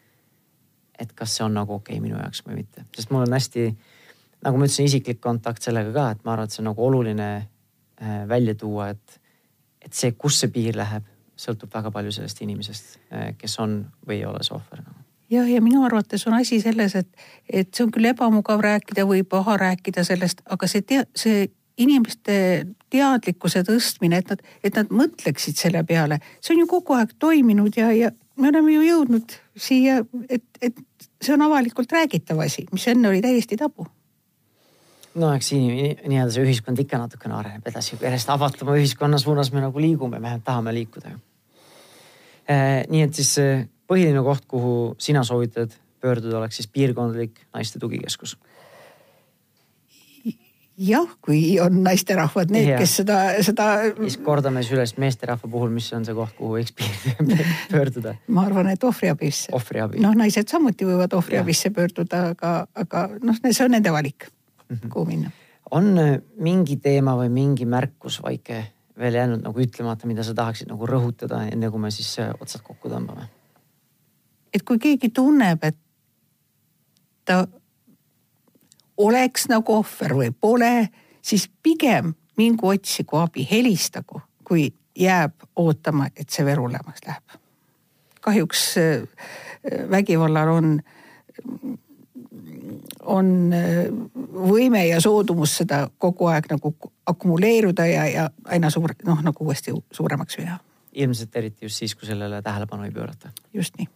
et 0.98 1.10
kas 1.12 1.32
see 1.34 1.42
on 1.42 1.56
nagu 1.56 1.74
okei 1.74 1.96
okay 1.96 2.02
minu 2.02 2.14
jaoks 2.20 2.44
või 2.46 2.60
mitte, 2.60 2.84
sest 2.94 3.10
mul 3.10 3.24
on 3.24 3.34
hästi, 3.34 3.64
nagu 4.46 4.58
ma 4.58 4.68
ütlesin, 4.68 4.86
isiklik 4.86 5.18
kontakt 5.20 5.66
sellega 5.66 5.90
ka, 5.94 6.04
et 6.14 6.20
ma 6.22 6.36
arvan, 6.36 6.46
et 6.46 6.54
see 6.54 6.62
on 6.62 6.70
nagu 6.70 6.84
oluline 6.86 7.30
äh, 7.34 8.20
välja 8.30 8.54
tuua, 8.54 8.92
et, 8.94 9.16
et 9.82 9.92
see, 9.92 10.12
kus 10.14 10.38
see 10.38 10.52
piir 10.54 10.78
läheb, 10.78 11.08
sõltub 11.34 11.72
väga 11.74 11.90
palju 11.90 12.14
sellest 12.14 12.44
inimesest, 12.46 12.94
äh, 13.10 13.32
kes 13.38 13.58
on 13.64 13.80
või 14.06 14.20
ei 14.20 14.28
ole 14.30 14.44
see 14.46 14.54
ohver 14.54 14.84
nagu 14.84 15.02
jah, 15.34 15.50
ja 15.50 15.60
minu 15.64 15.82
arvates 15.82 16.26
on 16.28 16.38
asi 16.38 16.60
selles, 16.62 16.94
et, 16.94 17.26
et 17.48 17.74
see 17.74 17.86
on 17.86 17.92
küll 17.94 18.12
ebamugav 18.12 18.62
rääkida 18.62 19.06
või 19.08 19.24
paha 19.26 19.56
rääkida 19.60 20.04
sellest, 20.06 20.44
aga 20.46 20.70
see 20.70 21.02
see 21.18 21.48
inimeste 21.80 22.36
teadlikkuse 22.94 23.64
tõstmine, 23.66 24.20
et 24.22 24.30
nad, 24.30 24.44
et 24.64 24.78
nad 24.78 24.92
mõtleksid 24.94 25.58
selle 25.58 25.82
peale, 25.88 26.20
see 26.40 26.54
on 26.54 26.62
ju 26.64 26.70
kogu 26.70 26.96
aeg 26.98 27.16
toiminud 27.22 27.76
ja, 27.78 27.90
ja 27.94 28.12
me 28.40 28.50
oleme 28.50 28.76
ju 28.76 28.86
jõudnud 28.86 29.36
siia, 29.66 30.00
et, 30.28 30.44
et 30.62 30.78
see 31.22 31.34
on 31.34 31.44
avalikult 31.46 31.92
räägitav 31.94 32.40
asi, 32.44 32.66
mis 32.72 32.86
enne 32.92 33.10
oli 33.10 33.22
täiesti 33.24 33.58
tabu. 33.60 33.86
no 35.14 35.30
eks 35.34 35.52
nii-öelda 35.54 36.30
see 36.34 36.46
ühiskond 36.46 36.80
ikka 36.82 36.98
natukene 37.02 37.38
areneb 37.38 37.70
edasi, 37.70 37.98
järjest 38.02 38.32
avatuma 38.34 38.74
ühiskonna 38.78 39.20
suunas 39.22 39.52
me 39.54 39.62
nagu 39.64 39.82
liigume, 39.82 40.20
me 40.22 40.38
tahame 40.44 40.74
liikuda 40.74 41.14
eh,. 41.14 42.82
nii 42.90 43.06
et 43.06 43.14
siis 43.14 43.36
eh, 43.42 43.66
põhiline 43.90 44.22
koht, 44.26 44.46
kuhu 44.50 44.74
sina 44.98 45.22
soovitad 45.26 45.74
pöörduda, 46.02 46.38
oleks 46.38 46.60
siis 46.60 46.68
piirkondlik 46.68 47.46
naiste 47.54 47.78
tugikeskus 47.82 48.36
jah, 50.78 51.10
kui 51.22 51.58
on 51.62 51.76
naisterahvad 51.84 52.50
need, 52.54 52.72
kes 52.78 52.96
seda, 53.00 53.18
seda. 53.46 53.66
siis 54.00 54.16
kordame 54.24 54.62
siis 54.64 54.74
üles 54.74 54.94
meesterahva 55.00 55.50
puhul, 55.50 55.70
mis 55.74 55.86
on 55.94 56.06
see 56.06 56.16
koht, 56.16 56.34
kuhu 56.38 56.58
võiks 56.58 56.74
pöörduda? 57.72 58.16
ma 58.34 58.46
arvan, 58.48 58.70
et 58.72 58.84
ohvriabisse. 58.84 59.52
ohvriabi. 59.54 60.02
noh, 60.02 60.16
naised 60.18 60.50
samuti 60.50 60.88
võivad 60.88 61.14
ohvriabisse 61.14 61.70
pöörduda, 61.74 62.24
aga, 62.34 62.54
aga 62.74 63.06
noh, 63.22 63.38
see 63.46 63.66
on 63.66 63.76
nende 63.76 63.94
valik 63.94 64.28
mm, 64.28 64.76
-hmm. 64.76 64.90
kuhu 64.90 65.06
minna. 65.12 65.30
on 65.70 65.94
äh, 65.98 66.18
mingi 66.36 66.76
teema 66.76 67.16
või 67.22 67.30
mingi 67.30 67.66
märkus, 67.66 68.20
Vaike, 68.22 68.64
veel 68.98 69.14
jäänud 69.14 69.46
nagu 69.46 69.60
ütlemata, 69.60 70.06
mida 70.10 70.26
sa 70.26 70.34
tahaksid 70.34 70.70
nagu 70.70 70.86
rõhutada, 70.86 71.46
enne 71.52 71.70
kui 71.70 71.80
me 71.80 71.90
siis 71.90 72.18
äh, 72.18 72.34
otsad 72.40 72.66
kokku 72.66 72.90
tõmbame? 72.90 73.30
et 74.54 74.62
kui 74.62 74.78
keegi 74.78 75.10
tunneb, 75.10 75.62
et 75.62 75.78
ta 77.24 77.46
oleks 78.96 79.48
nagu 79.48 79.78
ohver 79.80 80.14
või 80.14 80.30
pole, 80.40 80.88
siis 81.22 81.48
pigem 81.62 82.14
mingu 82.36 82.68
otsigu 82.68 83.16
abi, 83.16 83.46
helistagu, 83.50 84.20
kui 84.44 84.68
jääb 84.98 85.46
ootama, 85.56 86.08
et 86.16 86.30
see 86.30 86.44
verulemaks 86.46 87.06
läheb. 87.06 87.40
kahjuks 88.20 88.78
äh, 88.78 89.02
vägivallal 89.90 90.48
on, 90.48 90.80
on 93.02 93.52
äh, 93.52 93.88
võime 94.32 94.86
ja 94.86 95.00
soodumus 95.00 95.56
seda 95.56 95.88
kogu 95.98 96.30
aeg 96.32 96.48
nagu 96.50 96.74
akumuleeruda 97.06 97.86
ja, 97.86 98.06
ja 98.06 98.30
aina 98.44 98.70
suur, 98.70 98.94
noh 99.04 99.20
nagu 99.22 99.44
uuesti 99.44 99.74
suuremaks 99.92 100.36
teha. 100.36 100.58
ilmselt 100.92 101.36
eriti 101.36 101.66
just 101.66 101.76
siis, 101.76 101.94
kui 101.94 102.06
sellele 102.06 102.42
tähelepanu 102.42 102.84
ei 102.84 102.90
pöörata. 102.90 103.30
just 103.52 103.76
nii. 103.78 103.88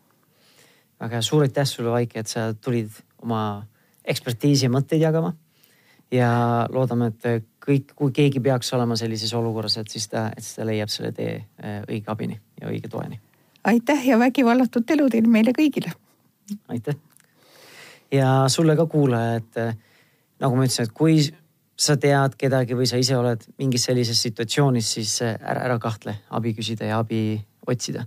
väga 1.01 1.15
hea, 1.15 1.23
suur 1.23 1.43
aitäh 1.43 1.67
sulle, 1.67 1.91
Vaike, 1.91 2.21
et 2.21 2.27
sa 2.27 2.53
tulid 2.55 2.91
oma 3.23 3.65
ekspertiisi 4.09 4.67
ja 4.67 4.73
mõtteid 4.73 5.03
jagama. 5.03 5.35
ja 6.11 6.31
loodame, 6.73 7.11
et 7.13 7.45
kõik, 7.69 7.93
kui 7.97 8.15
keegi 8.17 8.41
peaks 8.41 8.71
olema 8.77 8.97
sellises 8.97 9.33
olukorras, 9.37 9.77
et 9.81 9.91
siis 9.93 10.09
ta, 10.09 10.29
et 10.37 10.45
siis 10.45 10.57
ta 10.57 10.67
leiab 10.69 10.93
selle 10.93 11.13
tee 11.17 11.35
äh, 11.37 11.83
õige 11.85 12.09
abini 12.13 12.39
ja 12.61 12.71
õige 12.71 12.89
toeni. 12.89 13.21
aitäh 13.69 14.07
ja 14.07 14.19
vägivallatut 14.19 14.91
elu 14.97 15.09
teile 15.13 15.29
meile 15.29 15.53
kõigile. 15.57 15.93
aitäh. 16.69 16.97
ja 18.13 18.45
sulle 18.49 18.77
ka 18.77 18.87
kuulaja, 18.87 19.43
et 19.43 19.61
äh, 19.61 19.77
nagu 20.41 20.57
ma 20.57 20.65
ütlesin, 20.65 20.89
et 20.89 20.97
kui 20.97 21.21
sa 21.79 21.97
tead 21.97 22.35
kedagi 22.39 22.75
või 22.75 22.89
sa 22.91 22.99
ise 22.99 23.17
oled 23.17 23.45
mingis 23.59 23.85
sellises 23.87 24.23
situatsioonis, 24.23 24.95
siis 24.99 25.21
äh, 25.23 25.37
ära, 25.37 25.69
ära 25.69 25.79
kahtle 25.79 26.19
abi 26.31 26.55
küsida 26.57 26.89
ja 26.89 27.03
abi 27.05 27.41
otsida. 27.69 28.07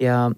ja 0.00 0.30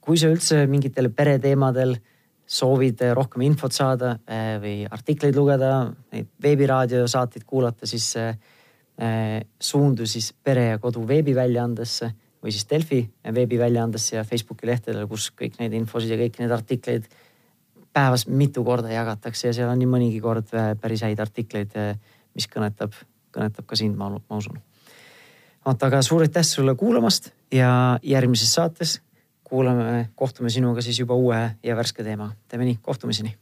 kui 0.00 0.20
sa 0.20 0.30
üldse 0.30 0.66
mingitel 0.70 1.10
pereteemadel 1.10 1.96
soovid 2.46 3.00
rohkem 3.16 3.44
infot 3.46 3.72
saada 3.72 4.18
eh, 4.28 4.56
või 4.60 4.74
artikleid 4.90 5.36
lugeda, 5.36 5.70
neid 6.12 6.28
veebiraadiosaateid 6.44 7.46
kuulata, 7.48 7.88
siis 7.88 8.10
eh, 8.20 8.34
suundu 9.60 10.06
siis 10.06 10.32
Pere 10.44 10.68
ja 10.74 10.78
Kodu 10.78 11.06
veebiväljaandesse 11.08 12.10
või 12.44 12.52
siis 12.52 12.66
Delfi 12.70 13.00
veebiväljaandesse 13.34 14.18
ja 14.18 14.24
Facebooki 14.28 14.68
lehtedele, 14.68 15.06
kus 15.08 15.30
kõik 15.32 15.56
neid 15.58 15.72
infosid 15.74 16.12
ja 16.12 16.20
kõiki 16.20 16.42
neid 16.42 16.52
artikleid 16.54 17.08
päevas 17.94 18.26
mitu 18.26 18.64
korda 18.66 18.92
jagatakse 18.92 19.48
ja 19.48 19.56
seal 19.56 19.70
on 19.70 19.80
nii 19.80 19.90
mõnigi 19.90 20.20
kord 20.22 20.52
eh, 20.52 20.74
päris 20.80 21.02
häid 21.06 21.24
artikleid, 21.24 21.74
mis 22.34 22.50
kõnetab, 22.50 22.94
kõnetab 23.34 23.66
ka 23.70 23.78
sind, 23.78 23.96
ma, 23.96 24.12
usun. 24.36 24.60
vot, 25.64 25.88
aga 25.88 26.02
suur 26.04 26.26
aitäh 26.26 26.44
sulle 26.44 26.76
kuulamast 26.76 27.32
ja 27.54 27.98
järgmises 28.02 28.52
saates 28.52 28.98
kuulame, 29.54 30.08
kohtume 30.18 30.50
sinuga 30.50 30.82
siis 30.82 30.98
juba 30.98 31.14
uue 31.14 31.40
ja 31.62 31.78
värske 31.78 32.02
teemaga. 32.02 32.34
teeme 32.48 32.66
nii, 32.66 32.82
kohtumiseni 32.82 33.36